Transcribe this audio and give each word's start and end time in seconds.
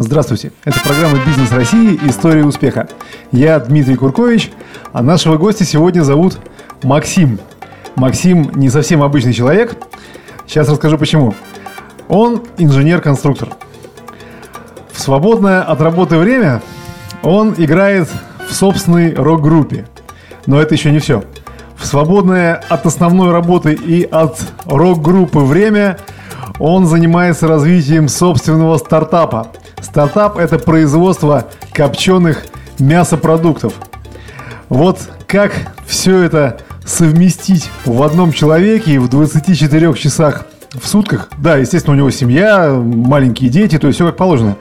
Здравствуйте, 0.00 0.52
это 0.64 0.78
программа 0.78 1.18
«Бизнес 1.26 1.50
России. 1.50 1.98
История 2.04 2.44
успеха». 2.44 2.88
Я 3.32 3.58
Дмитрий 3.58 3.96
Куркович, 3.96 4.52
а 4.92 5.02
нашего 5.02 5.38
гостя 5.38 5.64
сегодня 5.64 6.02
зовут 6.02 6.38
Максим. 6.84 7.40
Максим 7.96 8.52
не 8.54 8.70
совсем 8.70 9.02
обычный 9.02 9.32
человек. 9.32 9.76
Сейчас 10.46 10.68
расскажу 10.68 10.98
почему. 10.98 11.34
Он 12.06 12.44
инженер-конструктор. 12.58 13.48
В 14.92 15.00
свободное 15.00 15.62
от 15.62 15.80
работы 15.80 16.16
время 16.16 16.62
он 17.24 17.56
играет 17.58 18.08
в 18.48 18.54
собственной 18.54 19.14
рок-группе. 19.14 19.88
Но 20.46 20.62
это 20.62 20.76
еще 20.76 20.92
не 20.92 21.00
все. 21.00 21.24
В 21.76 21.84
свободное 21.84 22.54
от 22.68 22.86
основной 22.86 23.32
работы 23.32 23.72
и 23.72 24.04
от 24.04 24.38
рок-группы 24.64 25.40
время 25.40 25.98
он 26.60 26.86
занимается 26.86 27.48
развитием 27.48 28.06
собственного 28.06 28.76
стартапа– 28.78 29.48
Стартап– 29.80 30.36
это 30.38 30.58
производство 30.58 31.46
копченых 31.72 32.44
мясопродуктов. 32.78 33.74
Вот 34.68 34.98
как 35.26 35.52
все 35.86 36.22
это 36.22 36.58
совместить 36.84 37.70
в 37.84 38.02
одном 38.02 38.32
человеке 38.32 38.92
и 38.92 38.98
в 38.98 39.08
24 39.08 39.94
часах 39.94 40.46
в 40.72 40.86
сутках. 40.86 41.28
Да, 41.38 41.56
естественно, 41.56 41.94
у 41.94 41.98
него 41.98 42.10
семья, 42.10 42.70
маленькие 42.72 43.50
дети, 43.50 43.78
то 43.78 43.86
есть 43.86 43.96
все 43.96 44.06
как 44.06 44.16
положено. 44.16 44.56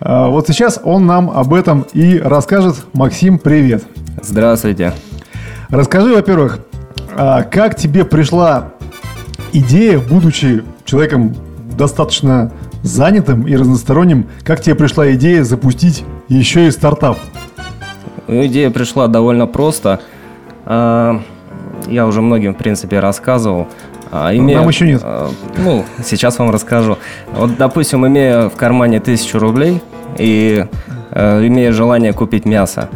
А, 0.00 0.28
вот 0.28 0.46
сейчас 0.48 0.80
он 0.82 1.06
нам 1.06 1.30
об 1.30 1.54
этом 1.54 1.86
и 1.92 2.18
расскажет. 2.18 2.76
Максим, 2.92 3.38
привет. 3.38 3.84
Здравствуйте. 4.22 4.92
Расскажи, 5.68 6.14
во-первых, 6.14 6.60
а, 7.14 7.42
как 7.42 7.76
тебе 7.76 8.04
пришла 8.04 8.72
идея, 9.52 9.98
будучи 9.98 10.62
человеком 10.84 11.34
достаточно 11.76 12.52
занятым 12.88 13.46
и 13.46 13.56
разносторонним, 13.56 14.26
как 14.44 14.60
тебе 14.60 14.74
пришла 14.74 15.12
идея 15.12 15.44
запустить 15.44 16.04
еще 16.28 16.66
и 16.66 16.70
стартап? 16.70 17.18
Ну, 18.26 18.44
идея 18.46 18.70
пришла 18.70 19.06
довольно 19.06 19.46
просто. 19.46 20.00
А, 20.66 21.20
я 21.86 22.06
уже 22.06 22.20
многим, 22.20 22.54
в 22.54 22.58
принципе, 22.58 23.00
рассказывал. 23.00 23.68
А, 24.10 24.34
имея, 24.34 24.58
Нам 24.58 24.68
еще 24.68 24.86
нет. 24.86 25.00
А, 25.04 25.30
ну, 25.56 25.84
сейчас 26.04 26.38
вам 26.38 26.50
расскажу. 26.50 26.98
Вот, 27.32 27.56
допустим, 27.56 28.06
имея 28.06 28.48
в 28.48 28.56
кармане 28.56 29.00
тысячу 29.00 29.38
рублей 29.38 29.82
и 30.18 30.66
имея 31.14 31.72
желание 31.72 32.12
купить 32.12 32.44
мясо, 32.44 32.90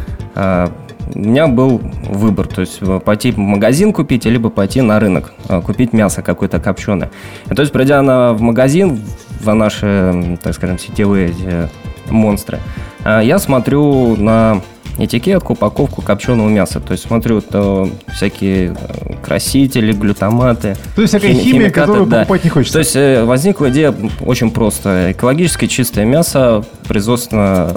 у 1.15 1.19
меня 1.19 1.47
был 1.47 1.81
выбор, 2.09 2.47
то 2.47 2.61
есть 2.63 2.79
э, 2.81 3.01
пойти 3.01 3.33
в 3.33 3.39
магазин 3.39 3.93
купить, 3.93 4.25
либо 4.25 4.51
пойти 4.51 4.81
на 4.81 4.99
рынок, 4.99 5.33
э, 5.49 5.61
купить 5.61 5.93
мясо 5.93 6.23
какое-то 6.23 6.59
копченое. 6.59 7.11
И, 7.51 7.55
то 7.55 7.63
есть, 7.63 7.73
придя 7.73 8.01
на, 8.03 8.33
в 8.33 8.41
магазин, 8.41 9.01
в 9.43 9.55
наши, 9.55 10.39
так 10.43 10.55
скажем, 10.55 10.79
сетевые 10.79 11.31
эти 11.31 11.69
монстры, 12.11 12.61
э, 13.05 13.21
я 13.25 13.39
смотрю 13.39 14.17
на 14.17 14.61
этикетку, 14.99 15.55
упаковку 15.55 16.03
копченого 16.03 16.49
мяса. 16.49 16.81
То 16.81 16.93
есть 16.93 17.05
смотрю 17.07 17.41
то 17.41 17.89
всякие 18.13 18.77
красители, 19.23 19.93
глютаматы. 19.93 20.77
То 20.95 21.03
есть 21.03 21.15
всякая 21.15 21.33
хими- 21.33 21.41
химия, 21.41 21.71
которую 21.71 22.07
да. 22.07 22.21
покупать 22.21 22.45
не 22.45 22.51
хочется. 22.51 22.75
То 22.75 22.79
есть 22.81 23.27
возникла 23.27 23.71
идея 23.71 23.95
очень 24.21 24.51
просто. 24.51 25.13
Экологически 25.13 25.67
чистое 25.67 26.05
мясо 26.05 26.65
производственно 26.87 27.75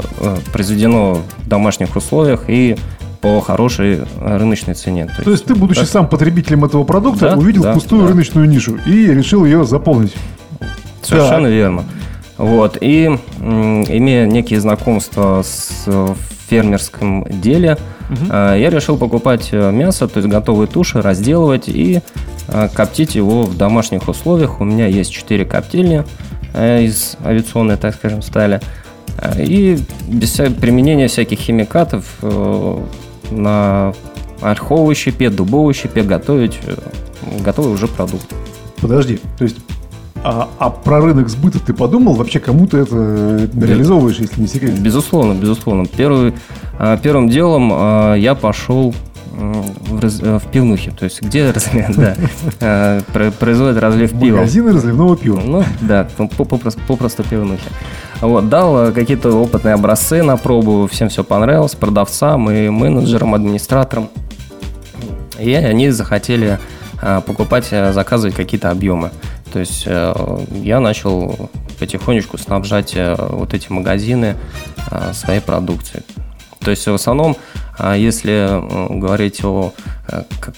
произведено 0.52 1.22
в 1.38 1.48
домашних 1.48 1.96
условиях 1.96 2.44
и 2.50 2.76
по 3.22 3.40
хорошей 3.42 4.02
рыночной 4.22 4.76
цене. 4.76 5.08
То, 5.08 5.24
То 5.24 5.32
есть, 5.32 5.46
ты, 5.46 5.56
будучи 5.56 5.80
так... 5.80 5.90
сам 5.90 6.08
потребителем 6.08 6.66
этого 6.66 6.84
продукта, 6.84 7.32
да, 7.32 7.38
увидел 7.38 7.64
да, 7.64 7.74
пустую 7.74 8.04
да. 8.04 8.10
рыночную 8.10 8.48
нишу 8.48 8.78
и 8.86 9.08
решил 9.08 9.46
ее 9.46 9.66
заполнить. 9.66 10.14
Совершенно 11.08 11.48
верно. 11.48 11.84
Вот. 12.38 12.78
И 12.82 13.06
имея 13.06 14.26
некие 14.26 14.60
знакомства 14.60 15.42
с 15.44 15.88
фермерском 16.50 17.26
деле, 17.30 17.78
угу. 18.10 18.34
я 18.34 18.70
решил 18.70 18.98
покупать 18.98 19.50
э, 19.52 19.72
мясо, 19.72 20.08
то 20.08 20.20
есть 20.20 20.30
готовые 20.30 20.68
туши, 20.68 21.02
разделывать 21.02 21.68
и 21.68 22.02
э, 22.48 22.70
коптить 22.72 23.16
его 23.16 23.44
в 23.44 23.58
домашних 23.58 24.08
условиях. 24.08 24.62
У 24.62 24.64
меня 24.64 24.86
есть 24.86 25.12
4 25.12 25.44
коптильни 25.46 26.04
э, 26.54 26.84
из 26.84 27.18
авиационной, 27.26 27.78
так 27.78 27.96
скажем, 27.96 28.22
стали. 28.22 28.62
И 29.40 29.80
без 30.08 30.34
применения 30.34 31.08
всяких 31.08 31.40
химикатов 31.40 32.06
на 33.32 33.94
ольховой 34.42 34.96
щепе, 34.96 35.30
дубовой 35.30 35.74
щепе 35.74 36.04
готовить 36.04 36.60
э, 36.66 36.76
готовый 37.42 37.74
уже 37.74 37.88
продукт. 37.88 38.34
Подожди, 38.82 39.20
то 39.38 39.44
есть 39.44 39.58
а, 40.28 40.50
а 40.58 40.72
про 40.72 41.02
рынок 41.02 41.30
сбыта 41.30 41.60
ты 41.60 41.72
подумал? 41.72 42.16
Вообще 42.16 42.40
кому 42.40 42.66
ты 42.66 42.78
это 42.80 43.48
реализовываешь, 43.54 44.18
если 44.18 44.42
не 44.42 44.48
секрет? 44.48 44.80
Безусловно, 44.80 45.40
безусловно. 45.40 45.86
Первый, 45.86 46.34
а, 46.80 46.98
первым 46.98 47.30
делом 47.30 47.70
а, 47.72 48.16
я 48.16 48.34
пошел 48.34 48.96
в, 49.36 50.00
раз, 50.00 50.20
в 50.20 50.42
пивнухе, 50.52 50.92
то 50.98 51.04
есть 51.04 51.22
где 51.22 51.54
да, 52.60 53.04
производят 53.38 53.80
разлив 53.80 54.20
пива. 54.20 54.38
Магазины 54.38 54.72
разливного 54.72 55.16
пива. 55.16 55.42
Ну 55.46 55.64
да, 55.82 56.08
попросту, 56.18 56.82
попросту 56.88 57.24
пивнухи. 57.24 57.70
Вот, 58.22 58.50
дал 58.50 58.92
какие-то 58.94 59.30
опытные 59.30 59.76
образцы 59.76 60.24
на 60.24 60.38
пробу, 60.38 60.88
всем 60.92 61.10
все 61.10 61.24
понравилось, 61.24 61.76
продавцам 61.76 62.50
и 62.50 62.70
менеджерам, 62.70 63.36
администраторам. 63.36 64.10
И 65.38 65.54
они 65.54 65.92
захотели 65.92 66.58
покупать, 67.28 67.70
заказывать 67.70 68.34
какие-то 68.34 68.72
объемы. 68.72 69.12
То 69.56 69.60
есть 69.60 69.84
э, 69.86 70.14
я 70.52 70.82
начал 70.82 71.50
потихонечку 71.80 72.38
снабжать 72.38 72.92
э, 72.94 73.16
вот 73.18 73.54
эти 73.54 73.72
магазины 73.72 74.36
а, 74.92 75.14
своей 75.14 75.40
продукцией. 75.40 76.04
То 76.60 76.72
есть 76.72 76.86
в 76.86 76.94
основном, 76.94 77.38
если 77.96 78.62
говорить 79.00 79.46
о 79.46 79.72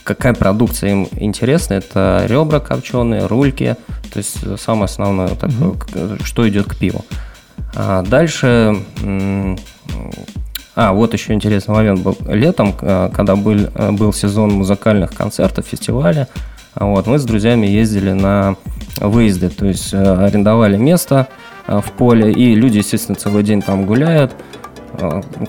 какая 0.03 0.33
продукция 0.33 0.93
им 0.93 1.07
интересна, 1.11 1.75
это 1.75 2.23
ребра 2.27 2.59
копченые, 2.59 3.27
рульки, 3.27 3.75
то 4.11 4.17
есть 4.17 4.59
самое 4.59 4.85
основное, 4.85 5.27
mm-hmm. 5.27 6.23
что 6.23 6.49
идет 6.49 6.65
к 6.65 6.75
пиву. 6.75 7.05
А 7.75 8.01
дальше... 8.01 8.83
А, 10.75 10.93
вот 10.93 11.13
еще 11.13 11.33
интересный 11.33 11.73
момент 11.73 12.01
был. 12.01 12.15
Летом, 12.27 12.75
э, 12.81 13.09
когда 13.13 13.35
был, 13.35 13.67
э, 13.73 13.91
был 13.91 14.13
сезон 14.13 14.53
музыкальных 14.53 15.13
концертов, 15.13 15.65
фестиваля, 15.65 16.27
вот, 16.79 17.07
мы 17.07 17.17
с 17.17 17.23
друзьями 17.23 17.65
ездили 17.65 18.11
на 18.11 18.55
выезды, 18.99 19.49
то 19.49 19.65
есть 19.65 19.93
э, 19.93 19.97
арендовали 20.25 20.77
место 20.77 21.27
в 21.67 21.91
поле, 21.97 22.31
и 22.31 22.55
люди, 22.55 22.77
естественно, 22.77 23.17
целый 23.17 23.43
день 23.43 23.61
там 23.61 23.85
гуляют, 23.85 24.33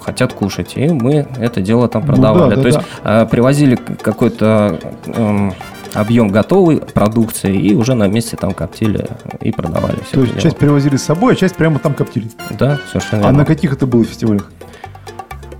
хотят 0.03 0.33
кушать, 0.33 0.73
и 0.75 0.89
мы 0.89 1.29
это 1.39 1.61
дело 1.61 1.89
там 1.89 2.05
продавали. 2.05 2.57
Ну, 2.57 2.63
да, 2.63 2.71
да, 2.71 2.71
то 2.71 2.81
да. 3.05 3.19
есть 3.21 3.31
привозили 3.31 3.77
какой-то 3.77 4.81
эм, 5.07 5.55
объем 5.95 6.29
готовой 6.29 6.79
продукции 6.79 7.55
и 7.57 7.75
уже 7.75 7.95
на 7.95 8.09
месте 8.09 8.37
там 8.37 8.53
коптили 8.53 9.07
и 9.41 9.53
продавали. 9.53 9.99
Все 10.07 10.15
То 10.15 10.21
есть 10.23 10.41
часть 10.41 10.57
привозили 10.57 10.97
с 10.97 11.05
собой, 11.05 11.35
а 11.35 11.37
часть 11.37 11.57
прямо 11.57 11.79
там 11.79 11.95
коптили? 11.95 12.29
Да, 12.59 12.79
совершенно 12.91 13.23
А 13.23 13.27
верно. 13.27 13.39
на 13.39 13.45
каких 13.45 13.73
это 13.73 13.87
было 13.87 14.05
фестивалях? 14.05 14.51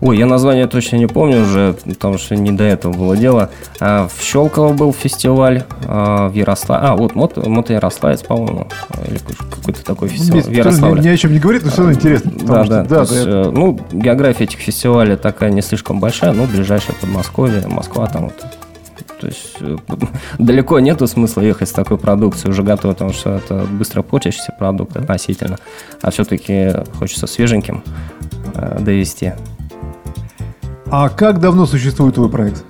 Ой, 0.01 0.17
я 0.17 0.27
название 0.27 0.67
точно 0.69 0.97
не 0.97 1.07
помню 1.07 1.43
уже, 1.43 1.75
потому 1.85 2.19
что 2.19 2.37
не 2.37 2.53
до 2.53 2.65
этого 2.65 2.93
было 2.93 3.17
дело. 3.17 3.51
А, 3.81 4.09
в 4.09 4.23
Щелково 4.23 4.73
был 4.73 4.93
фестиваль, 4.93 5.65
а, 5.87 6.29
в 6.29 6.35
Ярославе. 6.35 6.87
А, 6.87 6.97
вот 6.97 7.17
Мото, 7.17 7.49
Мото 7.49 7.73
Ярославец, 7.73 8.23
по-моему, 8.23 8.69
или 9.09 9.19
какой-то 9.19 9.85
такой 9.85 10.09
фестиваль 10.09 10.43
в 10.43 10.51
Ярославле. 10.51 11.03
Ни, 11.03 11.07
ни 11.07 11.11
о 11.11 11.17
чем 11.17 11.33
не 11.33 11.41
говорит, 11.41 11.65
но 11.65 11.71
все 11.71 11.79
равно 11.79 11.95
интересно. 11.95 12.33
Да, 12.43 12.65
да. 12.65 12.85
да, 12.85 13.01
есть, 13.01 13.13
это... 13.13 13.51
Ну, 13.51 13.79
география 13.91 14.45
этих 14.45 14.61
фестивалей 14.61 15.17
такая 15.17 15.51
не 15.51 15.63
слишком 15.63 15.99
большая, 15.99 16.33
но 16.33 16.45
ближайшая 16.45 16.95
Подмосковье, 17.01 17.67
Москва 17.67 18.07
там 18.07 18.25
вот 18.25 18.35
то 19.21 19.27
есть 19.27 19.57
э, 19.61 19.77
далеко 20.39 20.79
нету 20.79 21.09
смысла 21.09 21.41
ехать 21.41 21.69
с 21.69 21.73
такой 21.73 21.99
продукцией 21.99 22.53
уже 22.53 22.63
готовой, 22.63 22.95
потому 22.95 23.13
что 23.13 23.31
это 23.31 23.67
быстро 23.69 24.03
портящийся 24.03 24.55
продукт 24.57 24.97
относительно. 24.97 25.59
А 26.03 26.13
все-таки 26.13 26.73
хочется 26.99 27.27
свеженьким 27.27 27.83
э, 28.55 28.79
довести. 28.81 29.33
А 30.91 31.11
как 31.11 31.39
давно 31.39 31.67
существует 31.67 32.15
твой 32.15 32.31
проект? 32.31 32.65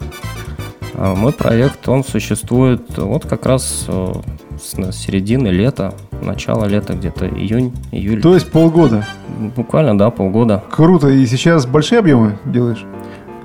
А, 0.95 1.15
мой 1.15 1.33
проект, 1.33 1.89
он 1.89 2.03
существует 2.03 2.99
вот 2.99 3.27
как 3.27 3.47
раз 3.47 3.85
э, 3.87 4.13
с 4.61 4.97
середины 4.97 5.49
лета, 5.49 5.95
начала 6.21 6.65
лета, 6.65 6.95
где-то 6.95 7.29
июнь, 7.29 7.73
июль. 7.93 8.21
То 8.21 8.35
есть 8.35 8.51
полгода? 8.51 9.07
Буквально, 9.55 9.97
да, 9.97 10.11
полгода. 10.11 10.65
Круто. 10.69 11.07
И 11.07 11.25
сейчас 11.27 11.65
большие 11.65 12.01
объемы 12.01 12.39
делаешь? 12.45 12.85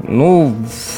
Ну, 0.01 0.55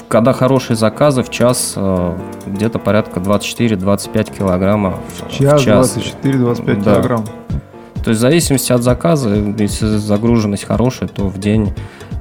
когда 0.07 0.31
хорошие 0.31 0.77
заказы, 0.77 1.21
в 1.21 1.29
час 1.29 1.73
э, 1.75 2.17
где-то 2.47 2.79
порядка 2.79 3.19
24-25 3.19 4.37
килограммов 4.37 4.95
в 5.27 5.31
час. 5.31 5.61
час. 5.61 5.97
24-25 6.23 6.81
да. 6.81 6.93
килограмм. 6.93 7.25
То 8.05 8.11
есть 8.11 8.19
в 8.19 8.21
зависимости 8.21 8.71
от 8.71 8.83
заказа, 8.83 9.35
если 9.35 9.97
загруженность 9.97 10.63
хорошая, 10.63 11.09
то 11.09 11.27
в 11.27 11.39
день 11.39 11.73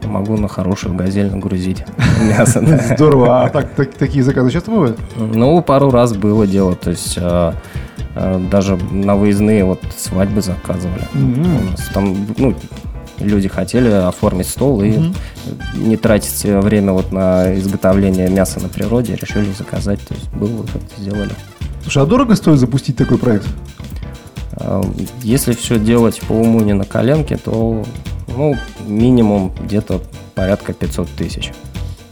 могу 0.07 0.37
на 0.37 0.49
хорошую 0.49 0.95
газель 0.95 1.31
нагрузить 1.31 1.85
мясо. 2.23 2.65
Здорово. 2.95 3.45
А 3.45 3.49
так, 3.49 3.75
такие 3.95 4.23
заказы 4.23 4.51
часто 4.51 4.71
бывают? 4.71 4.99
Ну, 5.17 5.61
пару 5.63 5.91
раз 5.91 6.15
было 6.15 6.47
дело. 6.47 6.75
То 6.75 6.91
есть 6.91 7.15
э, 7.17 7.53
э, 8.15 8.41
даже 8.51 8.77
на 8.77 9.17
выездные 9.17 9.65
вот 9.65 9.81
свадьбы 9.97 10.43
заказывали. 10.43 11.05
Там, 11.93 12.27
ну, 12.37 12.55
люди 13.19 13.49
хотели 13.49 13.91
оформить 13.91 14.49
стол 14.49 14.83
и 14.83 15.13
не 15.75 15.97
тратить 15.97 16.45
время 16.45 16.93
вот 16.93 17.13
на 17.13 17.55
изготовление 17.59 18.29
мяса 18.29 18.61
на 18.61 18.69
природе, 18.69 19.17
решили 19.17 19.53
заказать. 19.53 20.01
То 20.07 20.15
есть 20.15 20.33
был 20.33 20.49
выход, 20.49 20.83
сделали. 20.99 21.33
Слушай, 21.83 22.03
а 22.03 22.07
дорого 22.07 22.35
стоит 22.35 22.59
запустить 22.59 22.97
такой 22.97 23.19
проект? 23.19 23.47
А, 24.57 24.83
Если 25.23 25.53
все 25.53 25.79
делать 25.79 26.21
по 26.21 26.33
уму 26.33 26.61
не 26.61 26.73
на 26.75 26.85
коленке, 26.85 27.37
то 27.37 27.85
ну, 28.29 28.57
минимум 28.87 29.53
где-то 29.65 30.01
порядка 30.35 30.73
500 30.73 31.09
тысяч. 31.11 31.53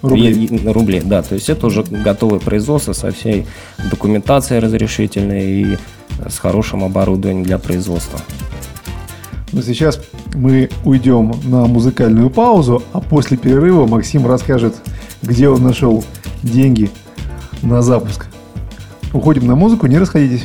Рублей. 0.02 0.32
И- 0.32 0.56
и- 0.56 0.68
рублей, 0.68 1.00
да. 1.04 1.22
То 1.22 1.34
есть 1.34 1.48
это 1.48 1.66
уже 1.68 1.82
готовое 1.84 2.40
производство 2.40 2.92
со 2.92 3.10
всей 3.12 3.46
документацией 3.90 4.60
разрешительной 4.60 5.44
и 5.46 5.78
с 6.28 6.38
хорошим 6.38 6.82
оборудованием 6.84 7.44
для 7.44 7.58
производства. 7.58 8.18
Но 9.52 9.60
сейчас 9.62 10.00
мы 10.34 10.70
уйдем 10.84 11.32
на 11.44 11.66
музыкальную 11.66 12.30
паузу, 12.30 12.82
а 12.92 13.00
после 13.00 13.36
перерыва 13.36 13.86
Максим 13.86 14.26
расскажет, 14.26 14.74
где 15.22 15.48
он 15.48 15.62
нашел 15.62 16.04
деньги 16.42 16.90
на 17.62 17.82
запуск. 17.82 18.26
Уходим 19.12 19.46
на 19.46 19.54
музыку, 19.54 19.86
не 19.86 19.98
расходитесь. 19.98 20.44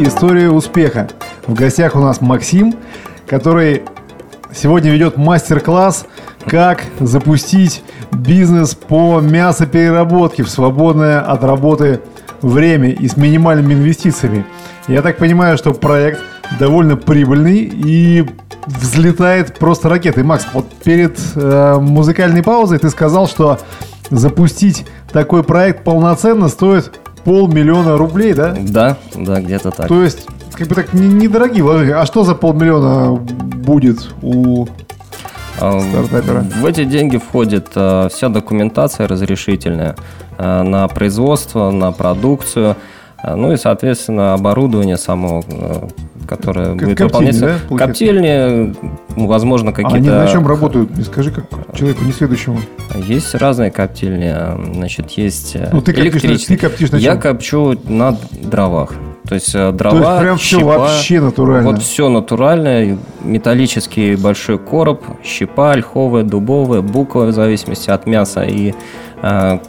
История 0.00 0.48
успеха». 0.48 1.08
В 1.48 1.54
гостях 1.54 1.96
у 1.96 1.98
нас 1.98 2.20
Максим, 2.20 2.74
который 3.26 3.82
сегодня 4.54 4.92
ведет 4.92 5.16
мастер-класс 5.16 6.06
«Как 6.46 6.84
запустить 7.00 7.82
бизнес 8.12 8.76
по 8.76 9.20
мясопереработке 9.20 10.44
в 10.44 10.50
свободное 10.50 11.20
от 11.20 11.42
работы 11.42 12.00
время 12.42 12.90
и 12.90 13.08
с 13.08 13.16
минимальными 13.16 13.74
инвестициями». 13.74 14.46
Я 14.86 15.02
так 15.02 15.16
понимаю, 15.16 15.58
что 15.58 15.74
проект 15.74 16.20
довольно 16.60 16.96
прибыльный 16.96 17.58
и 17.58 18.24
взлетает 18.66 19.58
просто 19.58 19.88
ракетой. 19.88 20.22
Макс, 20.22 20.46
вот 20.52 20.66
перед 20.84 21.18
э, 21.34 21.76
музыкальной 21.80 22.44
паузой 22.44 22.78
ты 22.78 22.88
сказал, 22.90 23.26
что 23.26 23.58
запустить 24.10 24.86
такой 25.12 25.42
проект 25.42 25.82
полноценно 25.82 26.48
стоит 26.48 26.92
полмиллиона 27.24 27.96
рублей, 27.96 28.32
да? 28.34 28.56
Да, 28.60 28.96
да, 29.14 29.40
где-то 29.40 29.70
так. 29.70 29.88
То 29.88 30.02
есть, 30.02 30.26
как 30.52 30.68
бы 30.68 30.74
так 30.74 30.92
не- 30.92 31.08
недорогие 31.08 31.62
вложения. 31.62 31.96
А 32.00 32.06
что 32.06 32.24
за 32.24 32.34
полмиллиона 32.34 33.14
будет 33.16 34.14
у... 34.22 34.66
А, 35.60 35.80
стартапера. 35.80 36.44
В 36.60 36.64
эти 36.64 36.84
деньги 36.84 37.16
входит 37.18 37.68
э, 37.74 38.08
вся 38.12 38.28
документация 38.28 39.08
разрешительная 39.08 39.96
э, 40.38 40.62
на 40.62 40.86
производство, 40.88 41.70
на 41.70 41.90
продукцию, 41.92 42.76
ну 43.24 43.52
и, 43.52 43.56
соответственно, 43.56 44.34
оборудование 44.34 44.96
само, 44.96 45.42
которое 46.28 46.76
Как 46.76 46.88
будет 46.88 46.98
коптильни, 46.98 47.32
выполняться. 47.32 47.60
да? 47.70 47.76
Коптильни, 47.76 48.74
ну, 49.16 49.26
возможно, 49.26 49.70
А 49.70 49.74
Они 49.74 49.84
какие-то... 49.84 50.18
на 50.18 50.28
чем 50.28 50.46
работают? 50.46 50.96
Не 50.96 51.02
скажи, 51.04 51.30
как 51.32 51.44
человеку 51.76 52.04
несведущему. 52.04 52.60
Есть 52.94 53.34
разные 53.34 53.70
коптильни. 53.70 54.30
э, 54.32 54.72
Значит, 54.74 55.10
есть 55.12 55.56
э, 55.56 55.70
Ну, 55.72 55.80
ты 55.80 55.92
коптишь 55.92 56.14
электрические. 56.22 56.58
ты 56.58 56.66
коптишь 56.68 56.90
на 56.92 56.96
Я 56.96 57.12
чем? 57.12 57.20
копчу 57.20 57.74
на 57.88 58.16
дровах. 58.42 58.92
То 59.28 59.34
есть 59.34 59.54
э, 59.54 59.72
дрова, 59.72 59.98
То 60.00 60.06
есть 60.08 60.20
прям 60.22 60.38
щепа, 60.38 60.64
вообще 60.78 61.20
натурально. 61.20 61.70
Вот 61.70 61.82
все 61.82 62.08
натуральное, 62.08 62.96
металлический 63.22 64.16
большой 64.16 64.58
короб, 64.58 65.02
щепа 65.24 65.72
ольховая, 65.72 66.22
дубовая, 66.22 66.80
буковая, 66.80 67.28
в 67.28 67.32
зависимости 67.34 67.90
от 67.90 68.06
мяса 68.06 68.42
и 68.42 68.74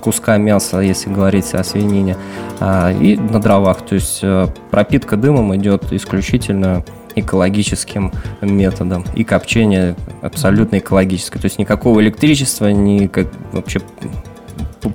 куска 0.01 0.37
мяса, 0.37 0.79
если 0.79 1.09
говорить 1.09 1.53
о 1.53 1.63
свинине, 1.63 2.17
А, 2.59 2.91
и 2.91 3.15
на 3.15 3.39
дровах. 3.39 3.81
То 3.81 3.95
есть 3.95 4.19
э, 4.21 4.47
пропитка 4.69 5.15
дымом 5.17 5.55
идет 5.55 5.91
исключительно 5.91 6.83
экологическим 7.15 8.11
методом. 8.41 9.05
И 9.15 9.23
копчение 9.23 9.95
абсолютно 10.21 10.77
экологическое. 10.77 11.41
То 11.41 11.45
есть 11.45 11.57
никакого 11.57 11.99
электричества, 12.01 12.67
ни 12.67 13.07
как, 13.07 13.27
вообще 13.51 13.81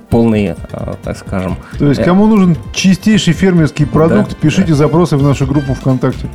полный, 0.09 0.55
э, 0.71 0.93
так 1.03 1.17
скажем, 1.17 1.57
То 1.77 1.87
есть, 1.89 2.01
Э, 2.01 2.03
кому 2.03 2.27
нужен 2.27 2.57
чистейший 2.73 3.33
фермерский 3.33 3.85
продукт, 3.85 4.31
Да, 4.31 4.35
пишите 4.41 4.73
запросы 4.73 5.17
в 5.17 5.23
нашу 5.23 5.45
группу 5.45 5.73
ВКонтакте. 5.73 6.27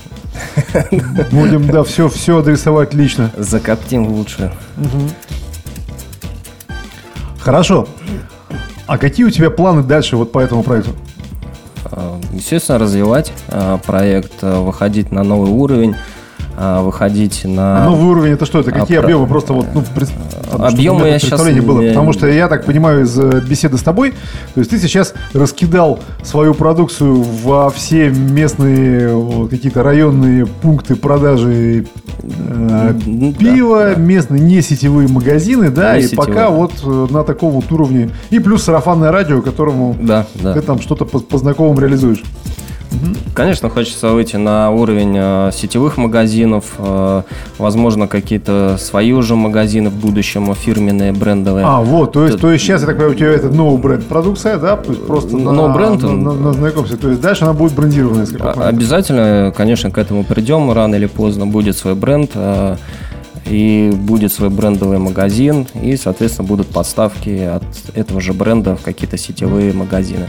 Будем, 1.33 1.67
да, 1.67 1.83
все, 1.83 2.09
все 2.09 2.39
адресовать 2.39 2.95
лично. 2.95 3.31
закоптим 3.37 4.07
лучше. 4.07 4.53
Хорошо. 7.50 7.88
А 8.87 8.97
какие 8.97 9.26
у 9.26 9.30
тебя 9.30 9.50
планы 9.50 9.83
дальше 9.83 10.16
вот 10.16 10.30
по 10.30 10.38
этому 10.38 10.62
проекту? 10.62 10.92
Э, 11.90 12.21
Естественно, 12.33 12.78
развивать 12.78 13.33
э, 13.49 13.78
проект, 13.85 14.35
э, 14.42 14.61
выходить 14.61 15.11
на 15.11 15.25
новый 15.25 15.50
уровень, 15.50 15.97
выходить 16.57 17.45
на... 17.45 17.85
Новый 17.87 18.11
уровень 18.11 18.33
это 18.33 18.45
что? 18.47 18.61
Это 18.61 18.71
какие 18.73 18.99
А, 18.99 19.02
объемы? 19.02 19.26
Просто 19.26 19.52
вот, 19.52 19.66
ну, 19.75 19.83
чтобы 19.83 20.66
Объемы 20.66 21.07
я 21.09 21.19
щас 21.19 21.40
было. 21.40 21.80
Потому 21.88 22.12
что 22.12 22.26
я 22.26 22.49
так 22.49 22.64
понимаю 22.66 23.04
из 23.04 23.19
э, 23.19 23.40
беседы 23.49 23.78
с 23.78 23.83
тобой, 23.83 24.12
то 24.54 24.61
есть 24.61 24.71
ты 24.71 24.78
сейчас 24.78 25.14
раскидал 25.33 26.00
свою 26.23 26.54
продукцию 26.54 27.23
во 27.23 27.71
все 27.71 28.11
местные 28.11 29.49
какие-то 29.49 29.83
районные 29.83 30.47
пункты 30.47 30.97
продажи 30.97 31.87
э, 32.23 32.95
М, 33.07 33.33
да, 33.33 33.38
пива, 33.38 33.92
да. 33.95 34.00
местные 34.00 34.40
не 34.42 34.61
сетевые 34.61 35.09
магазины, 35.09 35.71
да, 35.71 35.97
Не 35.97 36.00
и 36.00 36.07
сетевые. 36.09 36.26
пока 36.26 36.50
вот 36.50 36.73
э, 36.85 37.07
на 37.11 37.25
таком 37.25 37.52
вот 37.52 37.71
уровне. 37.73 38.11
И 38.30 38.38
плюс 38.38 38.64
сарафанное 38.64 39.11
радио, 39.12 39.40
которому 39.40 39.97
Да, 40.00 40.26
да. 40.35 40.52
ты 40.54 40.61
там 40.62 40.80
что-то 40.80 41.04
по, 41.04 41.21
по 41.21 41.38
знакомым 41.38 41.78
реализуешь. 41.80 42.23
Конечно, 43.35 43.70
хочется 43.70 44.11
выйти 44.11 44.37
на 44.37 44.70
уровень 44.70 45.14
э, 45.16 45.50
сетевых 45.54 45.97
магазинов, 45.97 46.73
э, 46.78 47.23
возможно, 47.59 48.09
какие-то 48.09 48.76
свои 48.78 49.12
уже 49.12 49.37
магазины 49.37 49.90
в 49.90 49.94
будущем, 49.94 50.52
фирменные, 50.54 51.12
брендовые. 51.12 51.64
А, 51.66 51.80
вот, 51.80 52.12
то 52.12 52.23
есть, 52.25 52.32
Тут- 52.35 52.40
то 52.42 52.52
есть 52.52 52.64
сейчас, 52.64 52.80
я 52.80 52.87
так 52.88 52.97
понимаю, 52.97 53.14
у 53.14 53.18
тебя 53.18 53.30
это 53.30 53.49
новый 53.49 53.78
бренд 53.80 54.04
продукция, 54.06 54.59
да? 54.59 54.76
То 54.76 54.90
есть 54.90 55.06
просто 55.06 55.37
Ну, 55.37 55.52
на, 55.68 55.68
бренд, 55.73 56.02
на, 56.02 56.11
на- 56.11 56.32
на 56.35 56.52
знакомстве. 56.52 56.97
То 56.99 57.09
есть 57.11 57.20
дальше 57.20 57.44
она 57.44 57.52
будет 57.52 57.73
брендированная, 57.75 58.23
если 58.26 58.38
А-. 58.40 58.68
Обязательно, 58.68 59.52
конечно, 59.56 59.90
к 59.90 59.99
этому 59.99 60.25
придем 60.25 60.70
рано 60.73 60.97
или 60.97 61.06
поздно. 61.06 61.47
Будет 61.47 61.76
свой 61.76 61.94
бренд, 61.94 62.32
э, 62.35 62.76
и 63.47 63.90
будет 63.94 64.32
свой 64.32 64.50
брендовый 64.50 64.99
магазин, 64.99 65.66
и, 65.80 65.97
соответственно, 65.97 66.47
будут 66.47 66.68
подставки 66.68 67.40
от 67.40 67.62
этого 67.94 68.20
же 68.20 68.32
бренда 68.32 68.76
в 68.76 68.82
какие-то 68.82 69.16
сетевые 69.16 69.73
магазины. 69.73 70.28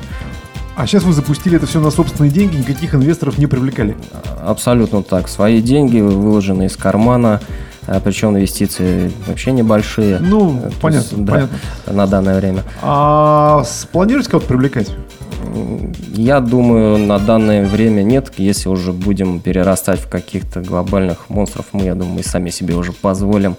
А 0.82 0.88
сейчас 0.88 1.04
вы 1.04 1.14
запустили 1.14 1.58
это 1.58 1.68
все 1.68 1.80
на 1.80 1.92
собственные 1.92 2.32
деньги, 2.32 2.56
никаких 2.58 2.96
инвесторов 2.96 3.38
не 3.38 3.46
привлекали. 3.46 3.96
Абсолютно 4.44 5.04
так. 5.04 5.28
Свои 5.28 5.62
деньги 5.62 6.00
выложены 6.00 6.66
из 6.66 6.76
кармана, 6.76 7.40
э, 7.86 8.02
причем 8.04 8.30
инвестиции 8.30 9.12
вообще 9.28 9.52
небольшие. 9.52 10.18
Ну, 10.20 10.60
Э, 10.64 10.72
понятно, 10.82 11.16
есть, 11.18 11.24
да, 11.24 11.34
понятно. 11.34 11.58
На 11.94 12.08
данное 12.08 12.36
время. 12.40 12.64
А 12.82 13.64
спланируете 13.64 14.32
кого-то 14.32 14.48
привлекать? 14.48 14.90
Я 16.14 16.40
думаю, 16.40 16.98
на 16.98 17.20
данное 17.20 17.66
время 17.66 18.04
нет. 18.04 18.32
Если 18.38 18.70
уже 18.70 18.92
будем 18.92 19.40
перерастать 19.40 20.00
в 20.00 20.10
каких-то 20.10 20.62
глобальных 20.62 21.30
монстров, 21.30 21.66
мы, 21.74 21.84
я 21.86 21.96
думаю, 21.96 22.16
мы 22.16 22.24
сами 22.24 22.50
себе 22.50 22.76
уже 22.76 22.92
позволим 22.92 23.58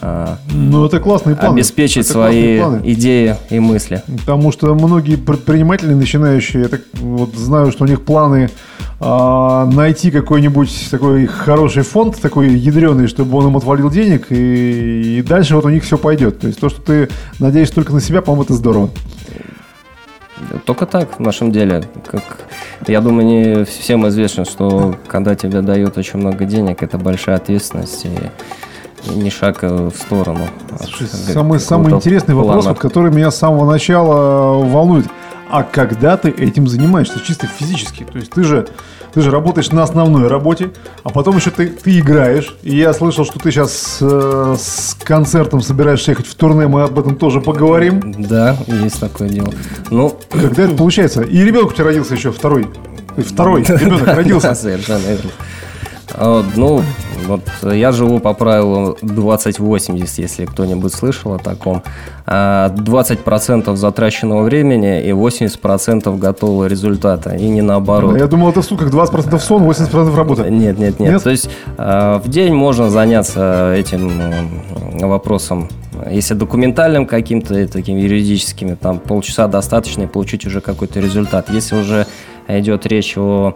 э, 0.00 0.36
Ну, 0.52 0.84
это 0.86 1.00
классные 1.00 1.36
планы. 1.36 1.54
обеспечить 1.54 2.04
Это 2.04 2.12
свои 2.12 2.58
планы. 2.58 2.80
идеи 2.84 3.36
и 3.50 3.58
мысли. 3.58 4.02
Потому 4.20 4.52
что 4.52 4.74
многие 4.74 5.16
предприниматели 5.16 5.94
начинающие, 5.94 6.62
я 6.62 6.68
так 6.68 6.82
вот 6.94 7.34
знаю, 7.34 7.72
что 7.72 7.84
у 7.84 7.86
них 7.86 8.04
планы 8.04 8.50
а, 9.00 9.66
найти 9.66 10.10
какой-нибудь 10.10 10.88
такой 10.90 11.26
хороший 11.26 11.82
фонд, 11.82 12.20
такой 12.20 12.54
ядреный, 12.54 13.06
чтобы 13.06 13.36
он 13.38 13.48
им 13.48 13.56
отвалил 13.56 13.90
денег, 13.90 14.26
и, 14.30 15.18
и 15.18 15.22
дальше 15.22 15.56
вот 15.56 15.64
у 15.64 15.68
них 15.68 15.84
все 15.84 15.98
пойдет. 15.98 16.40
То 16.40 16.46
есть 16.46 16.60
то, 16.60 16.68
что 16.68 16.80
ты 16.80 17.08
надеешься 17.38 17.74
только 17.74 17.92
на 17.92 18.00
себя, 18.00 18.22
по-моему, 18.22 18.44
это 18.44 18.54
здорово. 18.54 18.90
Только 20.64 20.86
так 20.86 21.18
в 21.18 21.20
нашем 21.20 21.52
деле. 21.52 21.84
Как, 22.06 22.22
я 22.86 23.00
думаю, 23.00 23.26
не 23.26 23.64
всем 23.64 24.06
известно, 24.08 24.44
что 24.44 24.96
когда 25.06 25.34
тебе 25.34 25.60
дают 25.60 25.96
очень 25.96 26.18
много 26.18 26.44
денег, 26.44 26.82
это 26.82 26.98
большая 26.98 27.36
ответственность 27.36 28.04
и, 28.04 28.18
не 29.10 29.30
шаг 29.30 29.58
э, 29.62 29.90
в 29.90 29.96
сторону. 29.96 30.46
Слушай, 30.80 31.08
самый, 31.08 31.60
самый 31.60 31.92
интересный 31.92 32.34
вопрос, 32.34 32.64
плана. 32.64 32.70
вот, 32.70 32.78
который 32.78 33.12
меня 33.12 33.30
с 33.30 33.36
самого 33.36 33.70
начала 33.70 34.64
волнует. 34.64 35.06
А 35.56 35.62
когда 35.62 36.16
ты 36.16 36.30
этим 36.30 36.66
занимаешься, 36.66 37.20
чисто 37.24 37.46
физически? 37.46 38.02
То 38.02 38.18
есть 38.18 38.32
ты 38.32 38.42
же, 38.42 38.66
ты 39.12 39.20
же 39.20 39.30
работаешь 39.30 39.70
на 39.70 39.84
основной 39.84 40.26
работе, 40.26 40.72
а 41.04 41.10
потом 41.10 41.36
еще 41.36 41.52
ты, 41.52 41.68
ты 41.68 42.00
играешь. 42.00 42.56
И 42.64 42.76
я 42.76 42.92
слышал, 42.92 43.24
что 43.24 43.38
ты 43.38 43.52
сейчас 43.52 43.98
э, 44.00 44.56
с 44.58 44.96
концертом 45.04 45.60
собираешься 45.60 46.10
ехать 46.10 46.26
в 46.26 46.34
турне, 46.34 46.66
мы 46.66 46.82
об 46.82 46.98
этом 46.98 47.14
тоже 47.14 47.40
поговорим. 47.40 48.14
Да, 48.18 48.56
есть 48.66 48.98
такое 48.98 49.28
дело. 49.28 49.52
Ну, 49.90 50.18
Когда 50.28 50.64
это 50.64 50.74
получается? 50.74 51.22
И 51.22 51.38
ребенок 51.44 51.70
у 51.70 51.72
тебя 51.74 51.84
родился 51.84 52.14
еще 52.14 52.32
второй. 52.32 52.66
Второй 53.16 53.62
ребенок 53.68 54.06
Да, 54.06 54.14
родился. 54.16 54.54
совершенно 54.56 55.06
верно. 55.06 55.30
А 56.12 56.44
Ну, 56.56 56.82
вот 57.26 57.40
я 57.62 57.92
живу 57.92 58.20
по 58.20 58.34
правилу 58.34 58.96
20-80, 59.00 60.08
если 60.16 60.44
кто-нибудь 60.44 60.92
слышал 60.92 61.34
о 61.34 61.38
таком. 61.38 61.82
А 62.26 62.70
20% 62.70 63.74
затраченного 63.76 64.42
времени 64.42 65.02
и 65.02 65.10
80% 65.10 66.18
готового 66.18 66.66
результата, 66.66 67.34
и 67.34 67.48
не 67.48 67.62
наоборот. 67.62 68.16
Я 68.16 68.26
думал, 68.26 68.50
это 68.50 68.62
в 68.62 68.64
сутках 68.64 68.90
20% 68.90 69.38
сон, 69.38 69.62
80% 69.62 70.16
работа. 70.16 70.50
Нет, 70.50 70.78
нет, 70.78 71.00
нет. 71.00 71.12
Нет? 71.12 71.22
То 71.22 71.30
есть 71.30 71.50
э, 71.76 72.20
в 72.22 72.28
день 72.28 72.54
можно 72.54 72.90
заняться 72.90 73.74
этим 73.74 74.10
э, 74.20 75.06
вопросом. 75.06 75.68
Если 76.10 76.34
документальным 76.34 77.06
каким-то, 77.06 77.58
и 77.58 77.66
таким 77.66 77.96
юридическим, 77.98 78.76
там 78.76 78.98
полчаса 78.98 79.46
достаточно 79.48 80.02
и 80.02 80.06
получить 80.06 80.46
уже 80.46 80.60
какой-то 80.60 81.00
результат. 81.00 81.50
Если 81.50 81.76
уже 81.76 82.06
идет 82.48 82.86
речь 82.86 83.16
о 83.16 83.54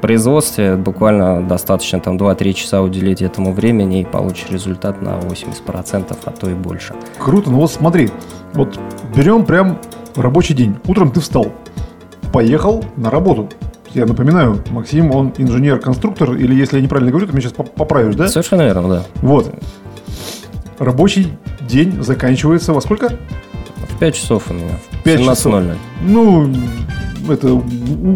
производстве, 0.00 0.76
буквально 0.76 1.42
достаточно 1.42 2.00
там 2.00 2.16
2-3 2.16 2.52
часа 2.52 2.82
уделить 2.82 3.22
этому 3.22 3.52
времени 3.52 4.00
и 4.00 4.04
получишь 4.04 4.50
результат 4.50 5.02
на 5.02 5.18
80%, 5.18 6.16
а 6.24 6.30
то 6.30 6.50
и 6.50 6.54
больше. 6.54 6.94
Круто, 7.18 7.50
ну 7.50 7.58
вот 7.58 7.70
смотри, 7.70 8.10
вот 8.54 8.78
берем 9.14 9.44
прям 9.44 9.78
рабочий 10.16 10.54
день. 10.54 10.76
Утром 10.86 11.10
ты 11.10 11.20
встал, 11.20 11.52
поехал 12.32 12.84
на 12.96 13.10
работу. 13.10 13.48
Я 13.92 14.06
напоминаю, 14.06 14.62
Максим, 14.70 15.10
он 15.10 15.32
инженер-конструктор, 15.36 16.34
или 16.34 16.54
если 16.54 16.76
я 16.76 16.82
неправильно 16.82 17.10
говорю, 17.10 17.26
ты 17.26 17.32
меня 17.32 17.42
сейчас 17.42 17.66
поправишь, 17.74 18.14
да? 18.14 18.28
Совершенно 18.28 18.62
верно, 18.62 18.88
да. 18.88 19.02
Вот. 19.16 19.52
Рабочий 20.78 21.36
день 21.60 22.02
заканчивается 22.02 22.72
во 22.72 22.80
сколько? 22.80 23.18
В 23.88 23.98
5 23.98 24.14
часов 24.14 24.44
у 24.50 24.54
меня. 24.54 24.78
В 24.92 25.02
Пять 25.02 25.20
часов. 25.20 25.54
17.00. 25.54 25.76
Ну, 26.02 26.54
это 27.30 27.60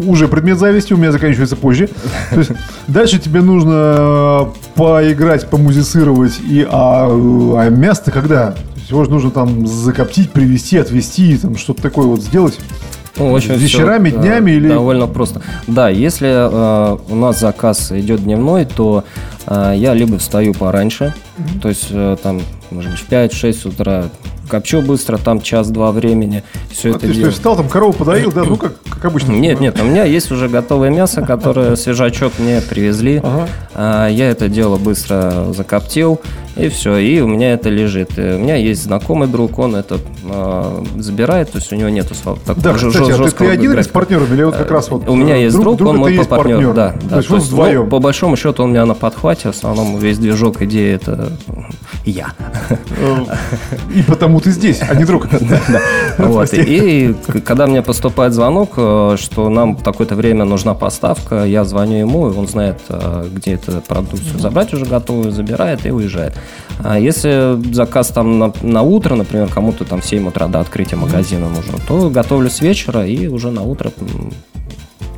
уже 0.07 0.27
предмет 0.27 0.59
зависти, 0.59 0.93
у 0.93 0.97
меня 0.97 1.11
заканчивается 1.11 1.55
позже. 1.55 1.89
То 2.31 2.37
есть 2.37 2.51
дальше 2.87 3.19
тебе 3.19 3.41
нужно 3.41 4.49
поиграть, 4.75 5.49
помузицировать, 5.49 6.39
и, 6.39 6.65
а, 6.69 7.07
а 7.09 7.69
мясо 7.69 8.11
когда? 8.11 8.51
То 8.51 8.57
есть 8.77 8.89
Его 8.89 9.03
же 9.03 9.09
нужно 9.09 9.31
там 9.31 9.65
закоптить, 9.65 10.31
привезти, 10.31 10.77
отвезти, 10.77 11.37
там 11.37 11.57
что-то 11.57 11.81
такое 11.81 12.05
вот 12.05 12.21
сделать. 12.21 12.59
Ну, 13.17 13.33
общем, 13.35 13.53
Вечерами, 13.55 14.09
всё, 14.09 14.19
днями 14.19 14.51
или- 14.51 14.67
Довольно 14.69 15.07
просто. 15.07 15.41
Да, 15.67 15.89
если 15.89 16.27
э, 16.27 16.97
у 17.09 17.15
нас 17.15 17.39
заказ 17.39 17.91
идет 17.91 18.23
дневной, 18.23 18.65
то 18.65 19.05
э, 19.47 19.73
я 19.77 19.93
либо 19.93 20.17
встаю 20.17 20.53
пораньше, 20.53 21.13
то 21.61 21.69
есть 21.69 21.87
э, 21.91 22.17
там, 22.21 22.41
может 22.71 22.91
быть, 22.91 22.99
в 22.99 23.09
5-6 23.09 23.67
утра 23.67 24.05
копчу 24.47 24.81
быстро, 24.81 25.17
там 25.17 25.41
час-два 25.41 25.91
времени, 25.91 26.43
все 26.69 26.89
А 26.89 26.91
это 26.91 26.99
ты 26.99 27.07
что, 27.07 27.15
делаю. 27.15 27.31
встал, 27.31 27.55
там 27.55 27.67
корову 27.67 27.93
подоил, 27.93 28.31
да, 28.31 28.43
ну 28.43 28.57
как, 28.57 28.73
как 28.89 29.05
обычно. 29.05 29.31
Нет, 29.31 29.59
нет, 29.59 29.79
у 29.81 29.83
меня 29.85 30.03
есть 30.03 30.31
уже 30.31 30.47
готовое 30.47 30.89
мясо, 30.89 31.21
которое 31.21 31.75
свежачок 31.75 32.33
мне 32.37 32.61
привезли. 32.61 33.21
Ага. 33.23 33.47
А, 33.73 34.07
Я 34.07 34.29
это 34.29 34.47
дело 34.47 34.77
быстро 34.77 35.51
закоптил, 35.53 36.21
и 36.55 36.69
все, 36.69 36.97
и 36.97 37.19
у 37.21 37.27
меня 37.27 37.53
это 37.53 37.69
лежит. 37.69 38.17
И 38.17 38.21
У 38.21 38.37
меня 38.39 38.55
есть 38.55 38.83
знакомый 38.83 39.27
друг, 39.27 39.57
он 39.59 39.75
это 39.75 39.99
а, 40.25 40.83
забирает, 40.97 41.51
то 41.51 41.57
есть 41.57 41.71
у 41.73 41.75
него 41.75 41.89
нету 41.89 42.13
такого 42.15 42.39
Да, 42.55 42.71
жё- 42.71 42.89
кстати, 42.91 43.11
а 43.11 43.17
ты, 43.17 43.31
ты 43.31 43.49
один 43.49 43.83
с 43.83 43.87
партнерами, 43.87 44.33
или 44.33 44.43
вот 44.43 44.55
как 44.55 44.71
раз 44.71 44.89
вот... 44.89 45.07
У 45.07 45.15
меня 45.15 45.37
э, 45.37 45.43
есть 45.43 45.59
друг, 45.59 45.81
он 45.81 45.87
это 45.87 45.97
мой 45.97 46.15
есть 46.15 46.29
партнер. 46.29 46.73
Да, 46.73 46.95
да. 47.03 47.09
То 47.09 47.17
есть 47.17 47.29
вы 47.29 47.37
ну, 47.37 47.43
вдвоем. 47.43 47.89
по 47.89 47.99
большому 47.99 48.37
счету 48.37 48.63
он 48.63 48.71
меня 48.71 48.85
на 48.85 48.93
подхвате, 48.93 49.51
в 49.51 49.55
основном 49.55 49.97
весь 49.97 50.17
движок 50.17 50.61
идеи 50.61 50.93
это 50.95 51.31
я. 52.05 52.33
И 53.93 54.01
потому 54.03 54.39
ты 54.39 54.51
здесь, 54.51 54.81
а 54.87 54.95
не 54.95 55.05
друг. 55.05 55.27
Вот. 56.17 56.53
И 56.53 57.15
когда 57.45 57.67
мне 57.67 57.81
поступает 57.81 58.33
звонок, 58.33 58.73
э, 58.77 59.17
что 59.19 59.49
нам 59.49 59.75
в 59.75 59.83
такое-то 59.83 60.15
время 60.15 60.45
нужна 60.45 60.73
поставка, 60.73 61.45
я 61.45 61.63
звоню 61.65 61.97
ему, 61.97 62.29
и 62.29 62.33
он 62.35 62.47
знает, 62.47 62.79
э, 62.89 63.27
где 63.33 63.53
эту 63.53 63.81
продукцию 63.81 64.39
забрать 64.39 64.73
уже 64.73 64.85
готовую, 64.85 65.31
забирает 65.31 65.85
и 65.85 65.91
уезжает. 65.91 66.33
А 66.83 66.97
если 66.97 67.57
заказ 67.73 68.09
там 68.09 68.39
на, 68.39 68.53
на 68.61 68.81
утро, 68.81 69.15
например, 69.15 69.47
кому-то 69.47 69.83
там 69.83 70.01
в 70.01 70.05
7 70.05 70.27
утра 70.27 70.47
до 70.47 70.59
открытия 70.59 70.95
магазина 70.95 71.49
нужно, 71.49 71.79
то 71.87 72.09
готовлю 72.09 72.49
с 72.49 72.61
вечера 72.61 73.05
и 73.05 73.27
уже 73.27 73.51
на 73.51 73.63
утро 73.63 73.91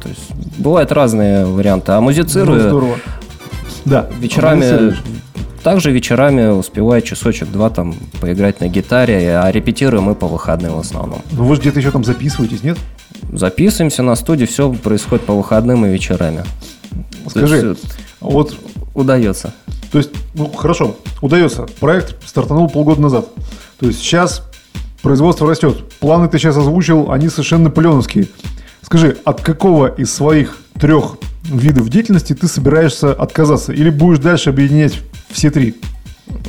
то 0.08 0.10
есть 0.10 0.58
бывают 0.58 0.92
разные 0.92 1.46
варианты. 1.46 1.92
А 1.92 1.96
Ну, 1.96 2.04
музицирую 2.04 2.62
Здорово. 2.62 2.96
Да. 3.86 4.08
вечерами. 4.20 4.96
Также 5.64 5.92
вечерами 5.92 6.48
успеваю 6.48 7.02
часочек-два 7.02 7.70
там 7.70 7.96
поиграть 8.22 8.62
на 8.62 8.68
гитаре, 8.68 9.38
а 9.38 9.52
репетируем 9.52 10.04
мы 10.04 10.16
по 10.16 10.28
выходным 10.28 10.76
в 10.76 10.80
основном. 10.80 11.22
Ну 11.32 11.46
вы 11.46 11.56
же 11.56 11.62
где-то 11.62 11.80
еще 11.80 11.92
там 11.92 12.04
записываетесь, 12.04 12.64
нет? 12.64 12.78
Записываемся 13.32 14.04
на 14.04 14.16
студии, 14.16 14.46
все 14.46 14.72
происходит 14.72 15.26
по 15.26 15.34
выходным 15.34 15.86
и 15.86 15.90
вечерами. 15.90 16.44
Скажи, 17.28 17.70
есть, 17.70 17.84
вот, 18.22 18.54
э, 18.54 18.56
удается. 18.94 19.54
то 19.92 19.98
есть, 19.98 20.12
ну 20.34 20.50
хорошо, 20.50 20.96
удается. 21.22 21.66
Проект 21.80 22.16
стартанул 22.26 22.70
полгода 22.70 23.02
назад. 23.02 23.28
То 23.80 23.88
есть 23.88 24.00
сейчас 24.00 24.44
производство 25.02 25.48
растет. 25.50 25.78
Планы 26.00 26.28
ты 26.30 26.40
сейчас 26.40 26.58
озвучил, 26.58 27.12
они 27.12 27.30
совершенно 27.30 27.66
наполеоновские. 27.66 28.28
Скажи, 28.82 29.18
от 29.26 29.42
какого 29.42 29.88
из 29.88 30.14
своих 30.14 30.58
трех 30.80 31.18
видов 31.44 31.90
деятельности 31.90 32.34
ты 32.34 32.48
собираешься 32.48 33.12
отказаться? 33.12 33.74
Или 33.74 33.90
будешь 33.90 34.20
дальше 34.20 34.50
объединять 34.50 35.00
все 35.30 35.50
три? 35.52 35.76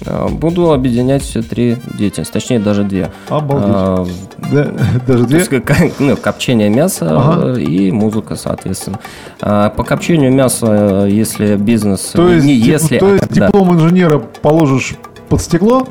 А, 0.06 0.28
Буду 0.28 0.72
объединять 0.72 1.22
все 1.22 1.42
три 1.42 1.76
деятельности, 1.98 2.32
точнее 2.32 2.58
даже 2.58 2.82
две. 2.84 3.10
Обалдеть. 3.28 3.68
А, 3.70 4.06
Да, 4.52 4.64
даже 5.06 5.24
две? 5.26 5.38
есть, 5.38 5.50
ну, 6.00 6.16
копчение 6.16 6.68
мяса 6.68 7.06
Ага. 7.10 7.58
э, 7.58 7.60
и 7.60 7.90
музыка, 7.92 8.36
соответственно. 8.36 8.98
А 9.40 9.70
по 9.70 9.84
копчению 9.84 10.32
мяса, 10.32 11.04
э, 11.06 11.08
если 11.10 11.56
бизнес... 11.56 12.00
То 12.12 12.28
есть, 12.30 12.44
не 12.46 12.54
если, 12.54 12.98
то 12.98 13.06
а 13.06 13.10
есть 13.12 13.24
когда. 13.28 13.46
диплом 13.46 13.74
инженера 13.74 14.18
положишь 14.18 14.94
под 15.28 15.40
стекло, 15.40 15.86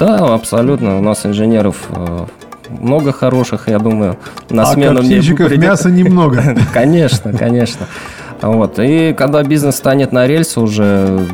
Да, 0.00 0.34
абсолютно. 0.34 0.98
У 0.98 1.02
нас 1.02 1.24
инженеров 1.26 1.76
э, 1.90 2.26
много 2.80 3.12
хороших, 3.12 3.68
я 3.68 3.78
думаю, 3.78 4.16
на 4.50 4.62
а 4.62 4.66
смену 4.66 5.00
мне 5.00 5.16
коптильщиков 5.16 5.48
придет- 5.48 5.64
мяса 5.64 5.90
немного. 5.90 6.56
Конечно, 6.72 7.32
конечно. 7.32 7.86
Вот. 8.42 8.78
И 8.78 9.14
когда 9.16 9.42
бизнес 9.42 9.76
станет 9.76 10.12
на 10.12 10.26
рельсы, 10.26 10.60
уже 10.60 11.26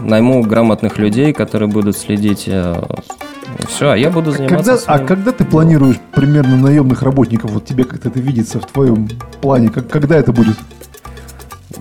найму 0.00 0.42
грамотных 0.42 0.98
людей, 0.98 1.32
которые 1.32 1.68
будут 1.68 1.96
следить. 1.96 2.48
Все, 3.68 3.90
а 3.90 3.96
я 3.96 4.10
буду 4.10 4.30
заниматься 4.30 4.56
Когда, 4.56 4.74
а 4.74 4.78
своим. 4.78 5.06
когда 5.06 5.32
ты 5.32 5.44
планируешь 5.44 5.96
примерно 6.14 6.56
наемных 6.56 7.02
работников? 7.02 7.50
Вот 7.52 7.64
тебе 7.64 7.84
как-то 7.84 8.08
это 8.08 8.20
видится 8.20 8.60
в 8.60 8.66
твоем 8.66 9.08
плане? 9.40 9.68
Как, 9.70 9.88
когда 9.88 10.16
это 10.16 10.32
будет? 10.32 10.56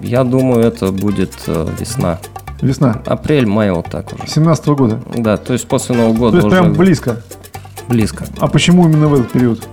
Я 0.01 0.23
думаю, 0.23 0.63
это 0.63 0.91
будет 0.91 1.33
э, 1.47 1.67
весна. 1.79 2.19
Весна 2.61 3.01
Апрель, 3.05 3.45
май, 3.45 3.71
вот 3.71 3.87
так 3.91 4.11
уже. 4.13 4.27
17 4.27 4.67
года. 4.69 4.99
Да, 5.15 5.37
то 5.37 5.53
есть 5.53 5.67
после 5.67 5.95
Нового 5.95 6.13
То 6.13 6.19
года 6.19 6.35
есть 6.37 6.47
уже 6.47 6.55
прям 6.57 6.73
близко. 6.73 7.21
близко. 7.87 8.25
А 8.39 8.47
почему 8.47 8.85
именно 8.87 9.07
в 9.07 9.13
этот 9.13 9.31
период? 9.31 9.67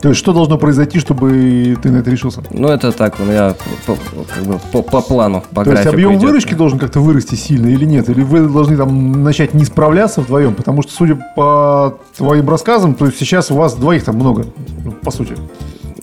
То 0.00 0.08
есть 0.10 0.18
что 0.20 0.32
должно 0.32 0.58
произойти, 0.58 0.98
чтобы 1.00 1.76
ты 1.82 1.90
на 1.90 1.98
это 1.98 2.10
решился? 2.10 2.42
Ну, 2.50 2.68
это 2.68 2.92
так, 2.92 3.18
у 3.18 3.24
меня 3.24 3.54
по, 3.86 3.94
как 4.34 4.44
бы 4.44 4.58
по, 4.72 4.82
по 4.82 5.00
плану, 5.00 5.42
по 5.54 5.64
То 5.64 5.72
есть 5.72 5.86
объем 5.86 6.12
идет. 6.12 6.22
выручки 6.22 6.54
должен 6.54 6.78
как-то 6.78 7.00
вырасти 7.00 7.34
сильно 7.34 7.66
или 7.68 7.84
нет? 7.84 8.08
Или 8.10 8.22
вы 8.22 8.46
должны 8.48 8.76
там 8.76 9.22
начать 9.22 9.54
не 9.54 9.64
справляться 9.64 10.20
вдвоем? 10.20 10.54
Потому 10.54 10.82
что, 10.82 10.92
судя 10.92 11.18
по 11.34 11.98
твоим 12.16 12.48
рассказам, 12.48 12.94
то 12.94 13.06
есть 13.06 13.18
сейчас 13.18 13.50
у 13.50 13.56
вас 13.56 13.74
двоих 13.74 14.04
там 14.04 14.16
много, 14.16 14.44
ну, 14.84 14.92
по 14.92 15.10
сути. 15.10 15.34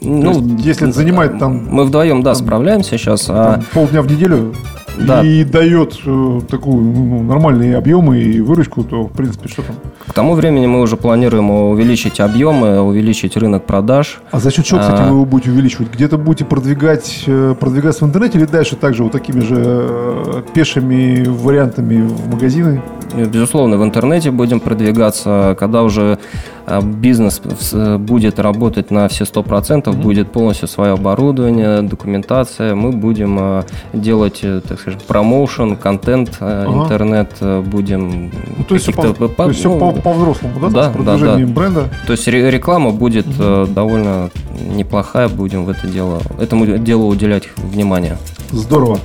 Ну, 0.02 0.34
То 0.34 0.40
есть, 0.40 0.66
если 0.66 0.88
это 0.90 0.98
занимает 0.98 1.40
там- 1.40 1.68
Мы 1.70 1.86
вдвоем, 1.86 2.24
да, 2.24 2.36
справляемся 2.36 2.98
сейчас, 2.98 3.28
а 3.30 3.54
Там 3.54 3.64
полдня 3.74 4.02
в 4.02 4.12
неделю 4.12 4.54
Да. 5.00 5.24
и 5.24 5.44
дает 5.44 6.00
э, 6.06 6.42
такую 6.50 6.84
ну, 6.84 7.24
нормальные 7.24 7.78
объемы 7.78 8.20
и 8.20 8.42
выручку, 8.42 8.84
то 8.84 9.04
в 9.04 9.12
принципе 9.12 9.50
что 9.50 9.64
там? 9.64 9.76
к 10.08 10.14
тому 10.14 10.36
времени 10.36 10.68
мы 10.68 10.82
уже 10.82 10.98
планируем 10.98 11.50
увеличить 11.50 12.20
объемы, 12.20 12.82
увеличить 12.82 13.36
рынок 13.38 13.66
продаж. 13.66 14.22
А 14.32 14.40
за 14.40 14.52
счет 14.52 14.66
чего, 14.66 14.80
кстати, 14.80 15.02
А. 15.02 15.06
вы 15.06 15.16
его 15.16 15.26
будете 15.26 15.52
увеличивать? 15.52 15.92
Где-то 15.94 16.18
будете 16.18 16.46
продвигать, 16.46 17.24
э, 17.26 17.56
продвигаться 17.60 18.06
в 18.06 18.08
интернете 18.08 18.38
или 18.38 18.46
дальше 18.46 18.76
также 18.76 19.04
вот 19.04 19.12
такими 19.12 19.40
же 19.40 19.56
э, 19.58 20.42
пешими 20.54 21.24
вариантами 21.26 22.02
в 22.02 22.30
магазины? 22.30 22.82
Безусловно, 23.16 23.78
в 23.78 23.84
интернете 23.84 24.32
будем 24.32 24.60
продвигаться, 24.60 25.56
когда 25.60 25.84
уже 25.84 26.18
а, 26.66 26.82
бизнес 26.82 27.42
с- 27.60 27.98
будет 27.98 28.40
работать 28.40 28.90
на 28.92 29.08
все 29.08 29.26
100%, 29.26 29.94
будет 29.96 30.32
полностью 30.32 30.68
свое 30.68 30.94
оборудование, 30.94 31.82
документация, 31.82 32.74
мы 32.76 32.92
будем 32.92 33.38
а, 33.40 33.66
делать, 33.94 34.40
э, 34.44 34.62
так 34.68 34.80
скажем, 34.80 35.00
промоушен, 35.08 35.76
контент, 35.76 36.38
Ага. 36.40 36.84
интернет, 36.84 37.32
э, 37.42 37.62
будем 37.62 38.32
Ну, 38.58 38.64
то 38.68 38.76
есть 38.76 38.86
все, 38.86 38.94
по, 38.94 39.02
каких-то 39.02 39.28
то 39.36 39.50
есть 39.50 39.64
ну, 39.66 39.80
по- 39.80 39.92
по-взрослому, 39.92 40.60
да? 40.62 40.70
да, 40.70 40.90
продвижением 40.90 41.48
да, 41.50 41.54
бренда. 41.54 41.90
То 42.08 42.14
есть 42.14 42.28
ре- 42.28 42.50
реклама 42.50 42.92
будет 42.92 43.28
э, 43.40 43.68
довольно 43.70 44.30
неплохая, 44.76 45.28
будем 45.28 45.66
в 45.66 45.70
это 45.70 45.88
дело, 45.88 46.20
этому 46.40 46.66
делу 46.78 47.08
уделять 47.08 47.50
внимание. 47.58 48.18
Здорово. 48.52 49.00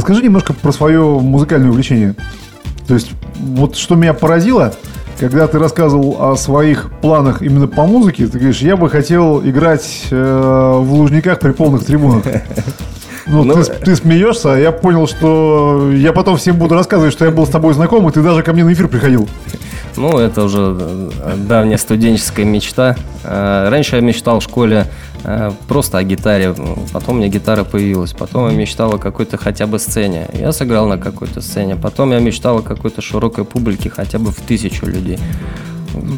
Расскажи 0.00 0.22
немножко 0.22 0.54
про 0.54 0.72
свое 0.72 1.02
музыкальное 1.02 1.68
увлечение. 1.68 2.14
То 2.88 2.94
есть, 2.94 3.10
вот 3.34 3.76
что 3.76 3.96
меня 3.96 4.14
поразило, 4.14 4.72
когда 5.18 5.46
ты 5.46 5.58
рассказывал 5.58 6.16
о 6.30 6.36
своих 6.36 6.90
планах 7.02 7.42
именно 7.42 7.68
по 7.68 7.84
музыке, 7.84 8.26
ты 8.26 8.38
говоришь, 8.38 8.62
я 8.62 8.78
бы 8.78 8.88
хотел 8.88 9.42
играть 9.44 10.06
э, 10.10 10.78
в 10.80 10.90
Лужниках 10.94 11.38
при 11.40 11.50
полных 11.52 11.84
трибунах. 11.84 12.24
Ну, 13.26 13.44
Ну, 13.44 13.62
ты, 13.62 13.74
ты 13.74 13.94
смеешься, 13.94 14.54
а 14.54 14.58
я 14.58 14.72
понял, 14.72 15.06
что 15.06 15.92
я 15.92 16.14
потом 16.14 16.38
всем 16.38 16.56
буду 16.56 16.74
рассказывать, 16.74 17.12
что 17.12 17.26
я 17.26 17.30
был 17.30 17.46
с 17.46 17.50
тобой 17.50 17.74
знаком, 17.74 18.08
и 18.08 18.10
ты 18.10 18.22
даже 18.22 18.42
ко 18.42 18.54
мне 18.54 18.64
на 18.64 18.72
эфир 18.72 18.88
приходил. 18.88 19.28
Ну, 19.96 20.18
это 20.18 20.44
уже 20.44 20.76
э, 20.78 21.36
давняя 21.36 21.78
студенческая 21.78 22.44
мечта. 22.44 22.96
Э, 23.24 23.68
Раньше 23.68 23.96
я 23.96 24.02
мечтал 24.02 24.40
в 24.40 24.42
школе 24.42 24.86
э, 25.24 25.50
просто 25.68 25.98
о 25.98 26.02
гитаре. 26.02 26.54
Потом 26.92 27.18
меня 27.18 27.28
гитара 27.28 27.64
появилась. 27.64 28.12
Потом 28.12 28.48
я 28.48 28.56
мечтал 28.56 28.94
о 28.94 28.98
какой-то 28.98 29.36
хотя 29.36 29.66
бы 29.66 29.78
сцене. 29.78 30.28
Я 30.32 30.52
сыграл 30.52 30.86
на 30.86 30.98
какой-то 30.98 31.40
сцене. 31.40 31.76
Потом 31.76 32.12
я 32.12 32.20
мечтал 32.20 32.58
о 32.58 32.62
какой-то 32.62 33.02
широкой 33.02 33.44
публике 33.44 33.90
хотя 33.90 34.18
бы 34.18 34.30
в 34.30 34.40
тысячу 34.40 34.86
людей. 34.86 35.18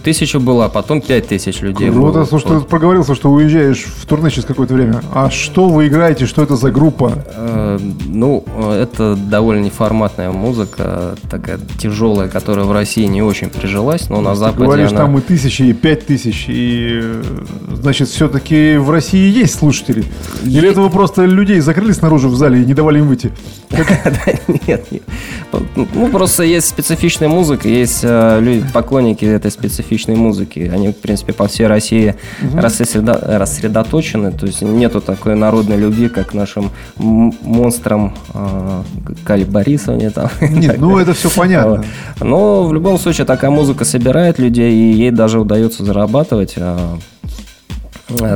Тысяча 0.04 0.38
была, 0.38 0.68
потом 0.68 1.00
пять 1.00 1.28
тысяч 1.28 1.60
людей 1.60 1.90
Круто, 1.90 2.18
было. 2.18 2.24
слушай, 2.24 2.48
Вот. 2.48 2.62
ты 2.64 2.68
проговорился, 2.68 3.14
что 3.14 3.30
уезжаешь 3.30 3.84
в 3.84 4.06
турне 4.06 4.30
через 4.30 4.44
какое-то 4.44 4.74
время. 4.74 5.00
А 5.12 5.30
что 5.30 5.68
вы 5.68 5.88
играете, 5.88 6.26
что 6.26 6.42
это 6.42 6.56
за 6.56 6.70
группа? 6.70 7.12
Э, 7.36 7.78
Ну, 8.06 8.44
это 8.70 9.16
довольно 9.16 9.64
неформатная 9.64 10.30
музыка, 10.32 11.14
такая 11.30 11.58
тяжелая, 11.78 12.28
которая 12.28 12.64
в 12.66 12.72
России 12.72 13.04
не 13.06 13.22
очень 13.22 13.48
прижилась, 13.50 14.08
но 14.10 14.20
на 14.20 14.30
Ты 14.32 14.36
Западе 14.36 14.64
говоришь, 14.64 14.90
она... 14.90 15.00
там 15.00 15.18
и 15.18 15.20
тысячи, 15.20 15.62
и 15.62 15.72
пять 15.72 16.06
тысяч, 16.06 16.46
и 16.48 17.00
э, 17.02 17.22
значит, 17.74 18.08
все-таки 18.08 18.76
в 18.76 18.90
России 18.90 19.30
есть 19.30 19.54
слушатели. 19.58 20.04
Или 20.44 20.68
это 20.70 20.80
вы 20.80 20.90
просто 20.90 21.24
людей 21.24 21.60
закрыли 21.60 21.92
снаружи 21.92 22.28
в 22.28 22.36
зале 22.36 22.62
и 22.62 22.64
не 22.64 22.74
давали 22.74 22.98
им 22.98 23.08
выйти? 23.08 23.32
Нет, 24.66 24.86
нет. 24.92 25.02
Ну, 25.94 26.08
просто 26.08 26.42
есть 26.42 26.68
специфичная 26.68 27.28
музыка, 27.28 27.68
есть 27.68 28.00
э, 28.02 28.62
поклонники 28.72 29.24
этой 29.24 29.50
специфичной 29.62 30.16
музыки. 30.16 30.70
Они, 30.74 30.88
в 30.88 30.96
принципе, 30.96 31.32
по 31.32 31.46
всей 31.46 31.66
России 31.66 32.16
рассредо- 32.54 33.38
рассредоточены. 33.38 34.32
То 34.32 34.46
есть 34.46 34.62
нету 34.62 35.00
такой 35.00 35.36
народной 35.36 35.76
любви, 35.76 36.08
как 36.08 36.34
нашим 36.34 36.70
монстрам 36.96 38.14
э, 38.34 38.82
Кали 39.24 39.44
Борисовне. 39.44 40.10
Там, 40.10 40.30
Нет, 40.40 40.78
ну 40.80 40.98
это 40.98 41.12
все 41.12 41.30
понятно. 41.30 41.84
Но 42.20 42.64
в 42.64 42.74
любом 42.74 42.98
случае 42.98 43.24
такая 43.24 43.50
музыка 43.50 43.84
собирает 43.84 44.38
людей, 44.38 44.72
и 44.72 44.92
ей 44.92 45.10
даже 45.10 45.38
удается 45.38 45.84
зарабатывать 45.84 46.54
э, 46.56 46.96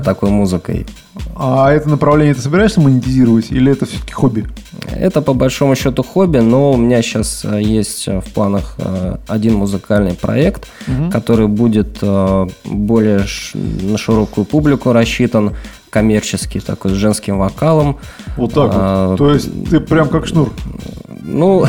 такой 0.05 0.31
музыкой. 0.31 0.87
А 1.35 1.70
это 1.72 1.88
направление 1.88 2.35
ты 2.35 2.40
собираешься 2.40 2.81
монетизировать, 2.81 3.50
или 3.50 3.72
это 3.72 3.87
все-таки 3.87 4.12
хобби? 4.12 4.46
Это 4.90 5.22
по 5.22 5.35
большому 5.35 5.74
счету 5.74 6.02
хобби, 6.02 6.38
но 6.38 6.72
у 6.72 6.76
меня 6.76 7.02
сейчас 7.02 7.44
э, 7.44 7.61
есть 7.62 8.09
э, 8.09 8.20
в 8.20 8.33
планах 8.33 8.74
э, 8.79 9.16
один 9.26 9.55
музыкальный 9.55 10.14
проект, 10.14 10.68
который 11.12 11.48
будет 11.48 12.02
более 12.64 13.26
на 13.55 13.98
широкую 13.98 14.44
публику 14.44 14.92
рассчитан, 14.92 15.55
коммерческий 15.96 16.61
такой, 16.61 16.90
с 16.90 16.94
женским 16.94 17.38
вокалом. 17.38 17.96
Вот 18.37 18.52
так 18.52 18.70
А, 18.74 19.09
вот. 19.09 19.16
То 19.16 19.32
есть 19.32 19.70
ты 19.70 19.80
прям 19.80 20.11
как 20.11 20.26
шнур. 20.26 20.52
Ну, 21.22 21.64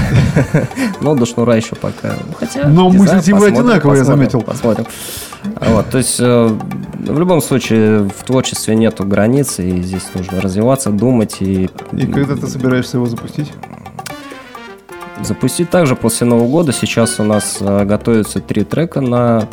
ну, 1.01 1.15
до 1.15 1.25
шнура 1.25 1.55
еще 1.55 1.75
пока. 1.75 2.13
Хотя, 2.37 2.67
Но 2.67 2.91
знаю, 2.91 3.21
типа 3.21 3.37
посмотрим, 3.37 3.59
одинаковые, 3.59 3.99
я 3.99 4.03
заметил. 4.03 4.41
Посмотрим. 4.41 4.85
Вот, 5.61 5.89
то 5.89 5.97
есть, 5.97 6.17
э, 6.19 6.57
в 7.07 7.19
любом 7.19 7.41
случае, 7.41 8.03
в 8.03 8.25
творчестве 8.25 8.75
нету 8.75 9.05
границ, 9.05 9.59
и 9.59 9.81
здесь 9.81 10.03
нужно 10.13 10.41
развиваться, 10.41 10.89
думать 10.89 11.37
и 11.39 11.69
И 11.93 12.07
когда 12.07 12.35
ты 12.35 12.47
собираешься 12.47 12.97
его 12.97 13.05
запустить? 13.05 13.49
Запустить 15.23 15.69
также 15.69 15.95
после 15.95 16.27
Нового 16.27 16.47
года. 16.47 16.71
Сейчас 16.71 17.19
у 17.19 17.23
нас 17.23 17.58
э, 17.60 17.86
готовятся 17.86 18.39
три 18.39 18.63
трека 18.63 19.01
на, 19.01 19.47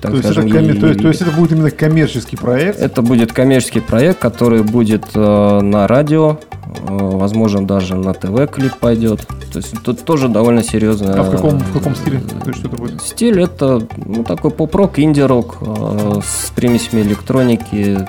так 0.00 0.10
То 0.10 0.16
есть, 0.18 0.24
скажем, 0.24 0.46
это 0.46 0.56
коммер- 0.56 0.76
и- 0.76 0.80
то, 0.80 0.86
есть, 0.88 1.00
то 1.02 1.08
есть 1.08 1.20
это 1.22 1.30
будет 1.30 1.52
именно 1.52 1.70
коммерческий 1.70 2.36
проект. 2.36 2.78
это 2.80 3.00
будет 3.02 3.32
коммерческий 3.32 3.80
проект, 3.80 4.18
который 4.18 4.62
будет 4.62 5.04
э, 5.14 5.60
на 5.60 5.86
радио, 5.86 6.38
э, 6.62 6.68
возможно, 6.88 7.66
даже 7.66 7.94
на 7.94 8.12
ТВ 8.12 8.50
клип 8.50 8.74
пойдет. 8.78 9.26
То 9.52 9.58
есть 9.60 9.74
тут 9.82 10.04
тоже 10.04 10.28
довольно 10.28 10.62
серьезно. 10.62 11.14
А 11.18 11.22
в 11.22 11.30
каком, 11.30 11.58
в 11.58 11.72
каком 11.72 11.94
стиле? 11.94 12.20
То 12.20 12.48
есть 12.48 12.58
что 12.58 12.68
это 12.68 12.76
будет? 12.76 13.00
Стиль 13.02 13.40
это 13.40 13.86
ну, 13.96 14.24
такой 14.24 14.50
поп-рок, 14.50 14.98
инди-рок 14.98 15.58
э, 15.60 16.20
с 16.24 16.50
примесями 16.50 17.02
электроники. 17.02 18.06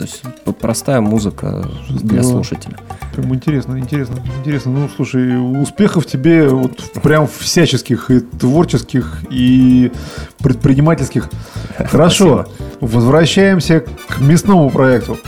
То 0.00 0.06
есть 0.06 0.22
простая 0.58 1.02
музыка 1.02 1.62
для 1.90 2.22
Здорово. 2.22 2.42
слушателя. 2.42 2.78
Прям 3.14 3.34
интересно, 3.34 3.78
интересно, 3.78 4.16
интересно. 4.38 4.72
Ну, 4.72 4.88
слушай, 4.96 5.36
успехов 5.60 6.06
тебе 6.06 6.48
вот 6.48 6.80
прям 7.02 7.28
всяческих, 7.28 8.10
и 8.10 8.20
творческих, 8.20 9.18
и 9.28 9.92
предпринимательских. 10.38 11.28
Хорошо, 11.76 12.46
возвращаемся 12.80 13.80
к 14.08 14.20
мясному 14.22 14.70
проекту. 14.70 15.18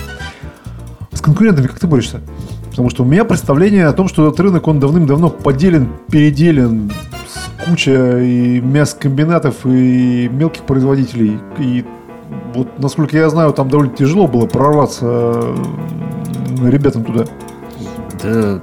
С 1.12 1.20
конкурентами 1.20 1.66
как 1.66 1.78
ты 1.78 1.87
борешься? 1.87 2.22
Потому 2.70 2.88
что 2.88 3.02
у 3.02 3.06
меня 3.06 3.26
представление 3.26 3.88
о 3.88 3.92
том, 3.92 4.08
что 4.08 4.26
этот 4.26 4.40
рынок, 4.40 4.66
он 4.68 4.80
давным-давно 4.80 5.28
поделен, 5.28 5.90
переделен, 6.11 6.90
с 7.28 7.66
куча 7.68 8.20
и 8.20 8.58
мясокомбинатов, 8.62 9.66
и 9.66 10.30
мелких 10.32 10.62
производителей. 10.62 11.38
И 11.58 11.85
вот, 12.55 12.79
насколько 12.79 13.17
я 13.17 13.31
знаю, 13.31 13.53
там 13.53 13.69
довольно 13.69 13.95
тяжело 13.95 14.27
было 14.27 14.47
прорваться 14.47 15.07
э, 15.07 16.71
ребятам 16.71 17.05
туда. 17.05 17.25
Да, 18.23 18.61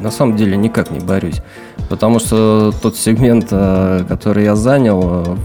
на 0.00 0.10
самом 0.10 0.36
деле 0.36 0.56
никак 0.56 0.90
не 0.90 1.00
борюсь. 1.00 1.42
Потому 1.88 2.18
что 2.18 2.72
тот 2.82 2.96
сегмент, 2.96 3.48
э, 3.50 4.04
который 4.08 4.44
я 4.44 4.56
занял, 4.56 5.24
э, 5.26 5.36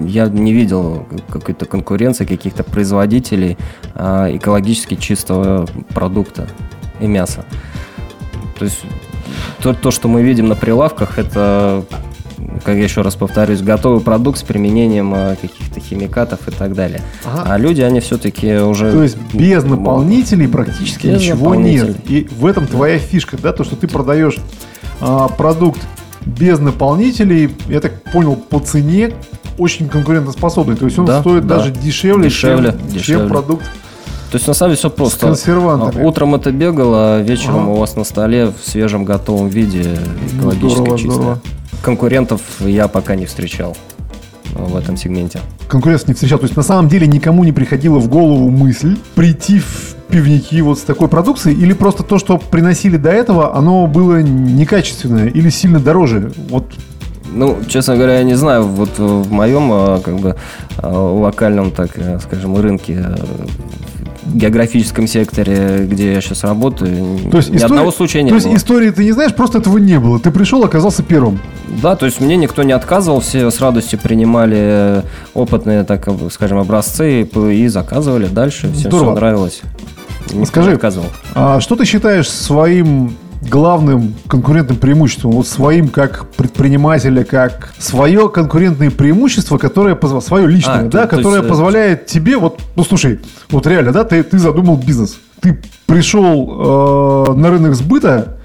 я 0.00 0.26
не 0.26 0.52
видел 0.52 1.06
какой-то 1.28 1.66
конкуренции, 1.66 2.24
каких-то 2.24 2.64
производителей 2.64 3.56
экологически 3.94 4.96
чистого 4.96 5.68
продукта 5.94 6.48
и 6.98 7.06
мяса. 7.06 7.44
То 8.58 8.64
есть 8.64 8.80
то, 9.60 9.72
то, 9.72 9.90
что 9.90 10.08
мы 10.08 10.22
видим 10.22 10.48
на 10.48 10.56
прилавках, 10.56 11.18
это, 11.18 11.84
как 12.62 12.76
я 12.76 12.84
еще 12.84 13.00
раз 13.02 13.14
повторюсь, 13.16 13.60
готовый 13.62 14.00
продукт 14.00 14.38
с 14.38 14.42
применением 14.42 15.12
э, 15.14 15.36
каких-то 15.40 15.80
химикатов 15.80 16.46
и 16.46 16.50
так 16.50 16.74
далее. 16.74 17.02
Ага. 17.24 17.44
А 17.46 17.58
люди, 17.58 17.80
они 17.82 18.00
все-таки 18.00 18.56
уже... 18.58 18.92
То 18.92 19.02
есть 19.02 19.16
без 19.32 19.64
наполнителей 19.64 20.46
практически 20.48 21.08
Без 21.08 21.20
ничего 21.20 21.54
нет. 21.54 21.96
И 22.08 22.28
в 22.38 22.46
этом 22.46 22.66
твоя 22.66 22.98
фишка, 22.98 23.36
да, 23.36 23.52
то, 23.52 23.64
что 23.64 23.76
ты 23.76 23.88
продаешь 23.88 24.36
а, 25.00 25.28
продукт 25.28 25.80
без 26.24 26.58
наполнителей, 26.58 27.54
я 27.68 27.80
так 27.80 28.02
понял, 28.04 28.36
по 28.36 28.58
цене 28.60 29.12
очень 29.58 29.88
конкурентоспособный. 29.88 30.76
То 30.76 30.84
есть 30.86 30.98
он 30.98 31.06
Да, 31.06 31.20
стоит 31.20 31.46
да. 31.46 31.56
даже 31.58 31.70
дешевле, 31.70 32.28
Дешевле, 32.28 32.70
чем, 32.70 32.78
чем 32.80 32.88
дешевле. 32.98 33.28
продукт. 33.28 33.64
То 34.30 34.36
есть 34.36 34.48
на 34.48 34.54
самом 34.54 34.70
деле 34.70 34.78
все 34.78 34.90
просто. 34.90 35.16
С 35.18 35.20
консервантами. 35.20 36.02
А, 36.02 36.06
Утром 36.06 36.34
это 36.34 36.50
бегало, 36.50 37.16
а 37.16 37.22
вечером 37.22 37.60
Ага. 37.64 37.68
у 37.70 37.74
вас 37.76 37.94
на 37.94 38.02
столе 38.04 38.46
в 38.46 38.68
свежем 38.68 39.04
готовом 39.04 39.48
виде 39.48 39.96
экологически 40.32 40.74
здорово, 40.74 40.98
чистое. 40.98 41.14
здорово. 41.14 41.40
Конкурентов 41.82 42.40
я 42.60 42.88
пока 42.88 43.14
не 43.14 43.26
встречал 43.26 43.76
в 44.54 44.76
этом 44.76 44.96
сегменте. 44.96 45.40
Конкуренция 45.68 46.08
не 46.08 46.14
встречал. 46.14 46.38
То 46.38 46.44
есть 46.44 46.56
на 46.56 46.62
самом 46.62 46.88
деле 46.88 47.06
никому 47.06 47.44
не 47.44 47.52
приходила 47.52 47.98
в 47.98 48.08
голову 48.08 48.50
мысль 48.50 48.96
прийти 49.14 49.58
в 49.58 49.94
пивники 50.08 50.60
вот 50.60 50.78
с 50.78 50.82
такой 50.82 51.08
продукцией 51.08 51.60
или 51.60 51.72
просто 51.72 52.02
то, 52.02 52.18
что 52.18 52.38
приносили 52.38 52.96
до 52.96 53.10
этого, 53.10 53.56
оно 53.56 53.86
было 53.86 54.22
некачественное 54.22 55.28
или 55.28 55.50
сильно 55.50 55.80
дороже. 55.80 56.32
Вот 56.48 56.72
Ну, 57.32 57.58
честно 57.66 57.96
говоря, 57.96 58.18
я 58.18 58.22
не 58.22 58.34
знаю, 58.36 58.64
вот 58.64 58.98
в 58.98 59.32
моем 59.32 59.72
э, 59.72 60.00
как 60.04 60.16
бы 60.18 60.36
э, 60.76 60.86
локальном, 60.86 61.72
так 61.72 61.90
э, 61.96 62.20
скажем, 62.20 62.56
рынке, 62.56 63.04
э, 63.04 63.16
географическом 64.32 65.06
секторе, 65.06 65.86
где 65.86 66.12
я 66.14 66.20
сейчас 66.20 66.44
работаю, 66.44 67.18
То 67.30 67.36
есть 67.38 67.50
ни 67.50 67.56
история- 67.56 67.64
одного 67.66 67.90
случая 67.92 68.22
не 68.22 68.30
То 68.30 68.36
есть 68.36 68.46
было. 68.46 68.56
истории 68.56 68.90
ты 68.90 69.04
не 69.04 69.12
знаешь, 69.12 69.34
просто 69.34 69.58
этого 69.58 69.78
не 69.78 69.98
было. 69.98 70.18
Ты 70.18 70.30
пришел, 70.30 70.64
оказался 70.64 71.02
первым. 71.02 71.40
Да, 71.82 71.96
то 71.96 72.06
есть 72.06 72.20
мне 72.20 72.36
никто 72.36 72.62
не 72.62 72.72
отказывал, 72.72 73.20
все 73.20 73.50
с 73.50 73.60
радостью 73.60 73.98
принимали 73.98 75.02
опытные, 75.34 75.84
так 75.84 76.08
скажем, 76.30 76.58
образцы 76.58 77.22
и, 77.22 77.66
заказывали 77.68 78.26
дальше, 78.26 78.70
всем 78.72 78.90
Здорово. 78.90 79.12
все 79.12 79.20
нравилось. 79.20 79.62
Никто 80.32 80.46
Скажи, 80.46 80.72
отказывал. 80.72 81.06
А 81.34 81.60
что 81.60 81.76
ты 81.76 81.84
считаешь 81.84 82.30
своим 82.30 83.14
главным 83.48 84.14
конкурентным 84.28 84.76
преимуществом? 84.78 85.32
Вот 85.32 85.46
своим 85.46 85.88
как 85.88 86.28
предпринимателя, 86.30 87.24
как 87.24 87.74
свое 87.78 88.28
конкурентное 88.28 88.90
преимущество, 88.90 89.58
которое 89.58 89.94
позволяет, 89.94 90.26
свое 90.26 90.46
личное, 90.46 90.80
А, 90.80 90.82
да, 90.82 91.02
то- 91.06 91.08
то 91.08 91.16
которое 91.16 91.36
есть, 91.36 91.46
э, 91.46 91.48
позволяет 91.48 92.06
тебе, 92.06 92.36
вот, 92.38 92.60
ну 92.76 92.84
слушай, 92.84 93.20
вот 93.50 93.66
реально, 93.66 93.92
да, 93.92 94.04
ты, 94.04 94.22
ты 94.22 94.38
задумал 94.38 94.76
бизнес. 94.76 95.18
Ты 95.40 95.58
пришел 95.86 97.26
э, 97.28 97.34
на 97.34 97.50
рынок 97.50 97.74
сбыта, 97.74 98.36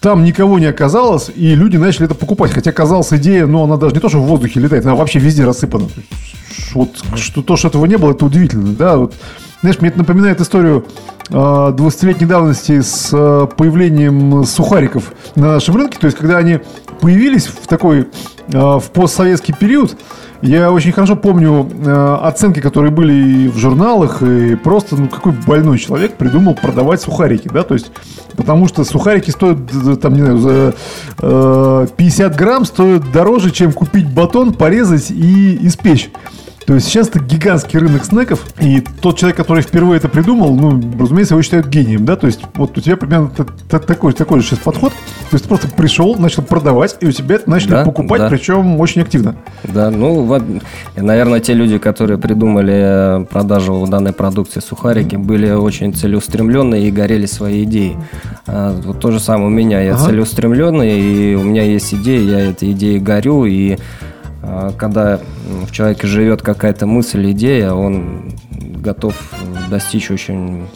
там 0.00 0.22
никого 0.24 0.58
не 0.60 0.66
оказалось, 0.66 1.28
и 1.34 1.54
люди 1.56 1.76
начали 1.76 2.04
это 2.06 2.14
покупать. 2.14 2.52
Хотя, 2.52 2.70
казалось, 2.70 3.12
идея, 3.12 3.46
ну, 3.46 3.64
она 3.64 3.76
даже 3.76 3.94
не 3.94 4.00
то, 4.00 4.08
что 4.08 4.20
в 4.20 4.26
воздухе 4.26 4.60
летает, 4.60 4.84
она 4.84 4.94
вообще 4.94 5.18
везде 5.18 5.44
рассыпана. 5.44 5.86
То 5.86 5.92
есть, 5.96 6.74
Вот 6.74 6.90
что, 7.18 7.42
то, 7.42 7.56
что 7.56 7.68
этого 7.68 7.86
не 7.86 7.96
было, 7.96 8.12
это 8.12 8.24
удивительно. 8.26 8.74
Да? 8.74 8.96
Вот, 8.96 9.14
знаешь, 9.60 9.80
мне 9.80 9.88
это 9.90 9.98
напоминает 9.98 10.40
историю 10.40 10.86
э, 11.30 11.34
20-летней 11.34 12.26
давности 12.26 12.80
с 12.80 13.10
э, 13.12 13.46
появлением 13.56 14.44
сухариков 14.44 15.12
на 15.34 15.54
нашем 15.54 15.76
рынке. 15.76 15.98
То 16.00 16.06
есть, 16.06 16.16
когда 16.16 16.38
они 16.38 16.60
появились 17.00 17.46
в 17.46 17.66
такой, 17.66 18.00
э, 18.00 18.58
в 18.58 18.84
постсоветский 18.92 19.54
период, 19.54 19.96
я 20.40 20.70
очень 20.70 20.92
хорошо 20.92 21.16
помню 21.16 21.68
э, 21.84 22.18
оценки, 22.22 22.60
которые 22.60 22.92
были 22.92 23.12
и 23.12 23.48
в 23.48 23.56
журналах, 23.58 24.22
и 24.22 24.54
просто, 24.54 24.94
ну, 24.94 25.08
какой 25.08 25.32
больной 25.32 25.78
человек 25.78 26.14
придумал 26.16 26.54
продавать 26.54 27.00
сухарики, 27.02 27.48
да, 27.52 27.64
то 27.64 27.74
есть, 27.74 27.90
потому 28.36 28.68
что 28.68 28.84
сухарики 28.84 29.30
стоят, 29.30 29.66
д- 29.66 29.96
там, 29.96 30.14
не 30.14 30.20
знаю, 30.20 30.38
за 30.38 30.74
э, 31.20 31.86
50 31.96 32.36
грамм 32.36 32.64
стоят 32.64 33.10
дороже, 33.10 33.50
чем 33.50 33.72
купить 33.72 34.08
батон, 34.08 34.52
порезать 34.54 35.10
и 35.10 35.58
испечь. 35.66 36.08
То 36.68 36.74
есть 36.74 36.86
сейчас 36.88 37.08
это 37.08 37.20
гигантский 37.20 37.78
рынок 37.78 38.04
снеков, 38.04 38.44
и 38.60 38.82
тот 39.00 39.16
человек, 39.16 39.38
который 39.38 39.62
впервые 39.62 39.96
это 39.96 40.10
придумал, 40.10 40.54
ну, 40.54 40.78
разумеется, 41.00 41.32
его 41.32 41.40
считают 41.40 41.66
гением, 41.68 42.04
да, 42.04 42.14
то 42.14 42.26
есть 42.26 42.40
вот 42.56 42.76
у 42.76 42.80
тебя 42.82 42.98
примерно 42.98 43.30
такой, 43.70 44.12
такой 44.12 44.40
же 44.40 44.48
сейчас 44.48 44.58
подход, 44.58 44.92
то 44.92 45.34
есть 45.34 45.44
ты 45.44 45.48
просто 45.48 45.68
пришел, 45.68 46.14
начал 46.16 46.42
продавать, 46.42 46.98
и 47.00 47.06
у 47.06 47.10
тебя 47.10 47.36
это 47.36 47.48
начали 47.48 47.70
Да, 47.70 47.84
покупать, 47.86 48.20
да. 48.20 48.28
причем 48.28 48.78
очень 48.78 49.00
активно. 49.00 49.36
Да, 49.64 49.88
ну, 49.88 50.42
наверное, 50.94 51.40
те 51.40 51.54
люди, 51.54 51.78
которые 51.78 52.18
придумали 52.18 53.22
э, 53.22 53.24
продажу 53.24 53.86
данной 53.88 54.12
продукции 54.12 54.60
сухарики, 54.60 55.16
были 55.16 55.50
очень 55.50 55.94
целеустремленные 55.94 56.88
и 56.88 56.90
горели 56.90 57.24
своей 57.24 57.64
идеей. 57.64 57.96
А, 58.46 58.78
вот 58.84 59.00
то 59.00 59.10
же 59.10 59.20
самое 59.20 59.46
у 59.46 59.50
меня. 59.50 59.80
Я 59.80 59.94
Ага. 59.94 60.04
целеустремленный, 60.04 61.00
и 61.00 61.34
у 61.34 61.44
меня 61.44 61.62
есть 61.62 61.94
идея, 61.94 62.20
я 62.20 62.50
этой 62.50 62.72
идеей 62.72 62.98
горю, 62.98 63.46
и 63.46 63.78
когда 64.76 65.14
м, 65.14 65.66
в 65.66 65.72
человеке 65.72 66.06
живет 66.06 66.42
какая-то 66.42 66.86
мысль, 66.86 67.30
идея, 67.32 67.72
он 67.72 68.32
готов 68.82 69.14
достичь 69.70 70.10
очень 70.10 70.66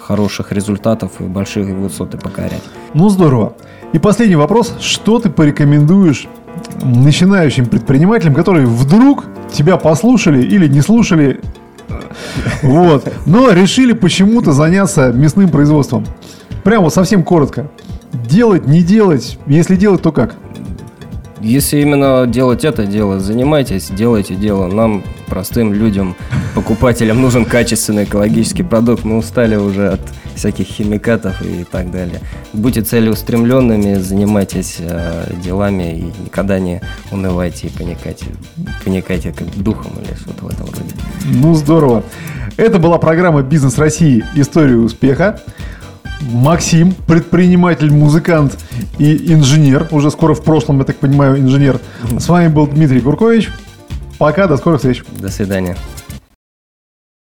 хороших 0.00 0.52
результатов 0.52 1.20
и 1.20 1.24
больших 1.24 1.68
высоты 1.68 2.16
покорять. 2.16 2.62
Ну, 2.94 3.08
здорово. 3.08 3.54
И 3.92 3.98
последний 3.98 4.36
вопрос. 4.36 4.74
Что 4.80 5.18
ты 5.18 5.30
порекомендуешь 5.30 6.26
начинающим 6.82 7.66
предпринимателям, 7.66 8.34
которые 8.34 8.66
вдруг 8.66 9.24
тебя 9.52 9.76
послушали 9.76 10.42
или 10.42 10.66
не 10.68 10.80
слушали, 10.80 11.40
вот, 12.62 13.12
но 13.26 13.50
решили 13.50 13.92
почему-то 13.92 14.52
заняться 14.52 15.12
мясным 15.12 15.48
производством? 15.48 16.06
Прямо 16.64 16.90
совсем 16.90 17.22
коротко. 17.22 17.70
Делать, 18.12 18.66
не 18.66 18.82
делать? 18.82 19.38
Если 19.46 19.76
делать, 19.76 20.02
то 20.02 20.12
как? 20.12 20.36
Если 21.40 21.80
именно 21.80 22.26
делать 22.26 22.64
это 22.64 22.86
дело, 22.86 23.20
занимайтесь, 23.20 23.90
делайте 23.90 24.34
дело. 24.34 24.66
Нам, 24.66 25.04
простым 25.28 25.72
людям, 25.72 26.16
покупателям, 26.54 27.22
нужен 27.22 27.44
качественный 27.44 28.04
экологический 28.04 28.64
продукт. 28.64 29.04
Мы 29.04 29.18
устали 29.18 29.56
уже 29.56 29.90
от 29.90 30.00
всяких 30.34 30.66
химикатов 30.66 31.40
и 31.42 31.64
так 31.64 31.90
далее. 31.90 32.20
Будьте 32.52 32.82
целеустремленными, 32.82 33.94
занимайтесь 33.94 34.76
э, 34.78 35.32
делами 35.42 35.98
и 35.98 36.24
никогда 36.24 36.58
не 36.58 36.80
унывайте 37.10 37.68
и 37.68 37.70
паникайте, 37.70 38.26
паникайте 38.84 39.32
как 39.32 39.48
духом 39.62 39.92
или 40.00 40.14
что-то 40.14 40.44
в 40.44 40.48
этом 40.48 40.66
роде. 40.66 40.94
Ну, 41.24 41.54
здорово. 41.54 42.02
Это 42.56 42.78
была 42.78 42.98
программа 42.98 43.42
«Бизнес 43.42 43.78
России. 43.78 44.24
История 44.34 44.76
успеха». 44.76 45.40
Максим, 46.20 46.94
предприниматель, 47.06 47.92
музыкант 47.92 48.58
и 48.98 49.32
инженер. 49.32 49.88
Уже 49.90 50.10
скоро 50.10 50.34
в 50.34 50.42
прошлом, 50.42 50.78
я 50.78 50.84
так 50.84 50.96
понимаю, 50.96 51.38
инженер. 51.38 51.80
С 52.18 52.28
вами 52.28 52.48
был 52.48 52.66
Дмитрий 52.66 53.00
Куркович. 53.00 53.50
Пока, 54.18 54.46
до 54.46 54.56
скорых 54.56 54.80
встреч. 54.80 55.04
До 55.18 55.28
свидания. 55.28 55.76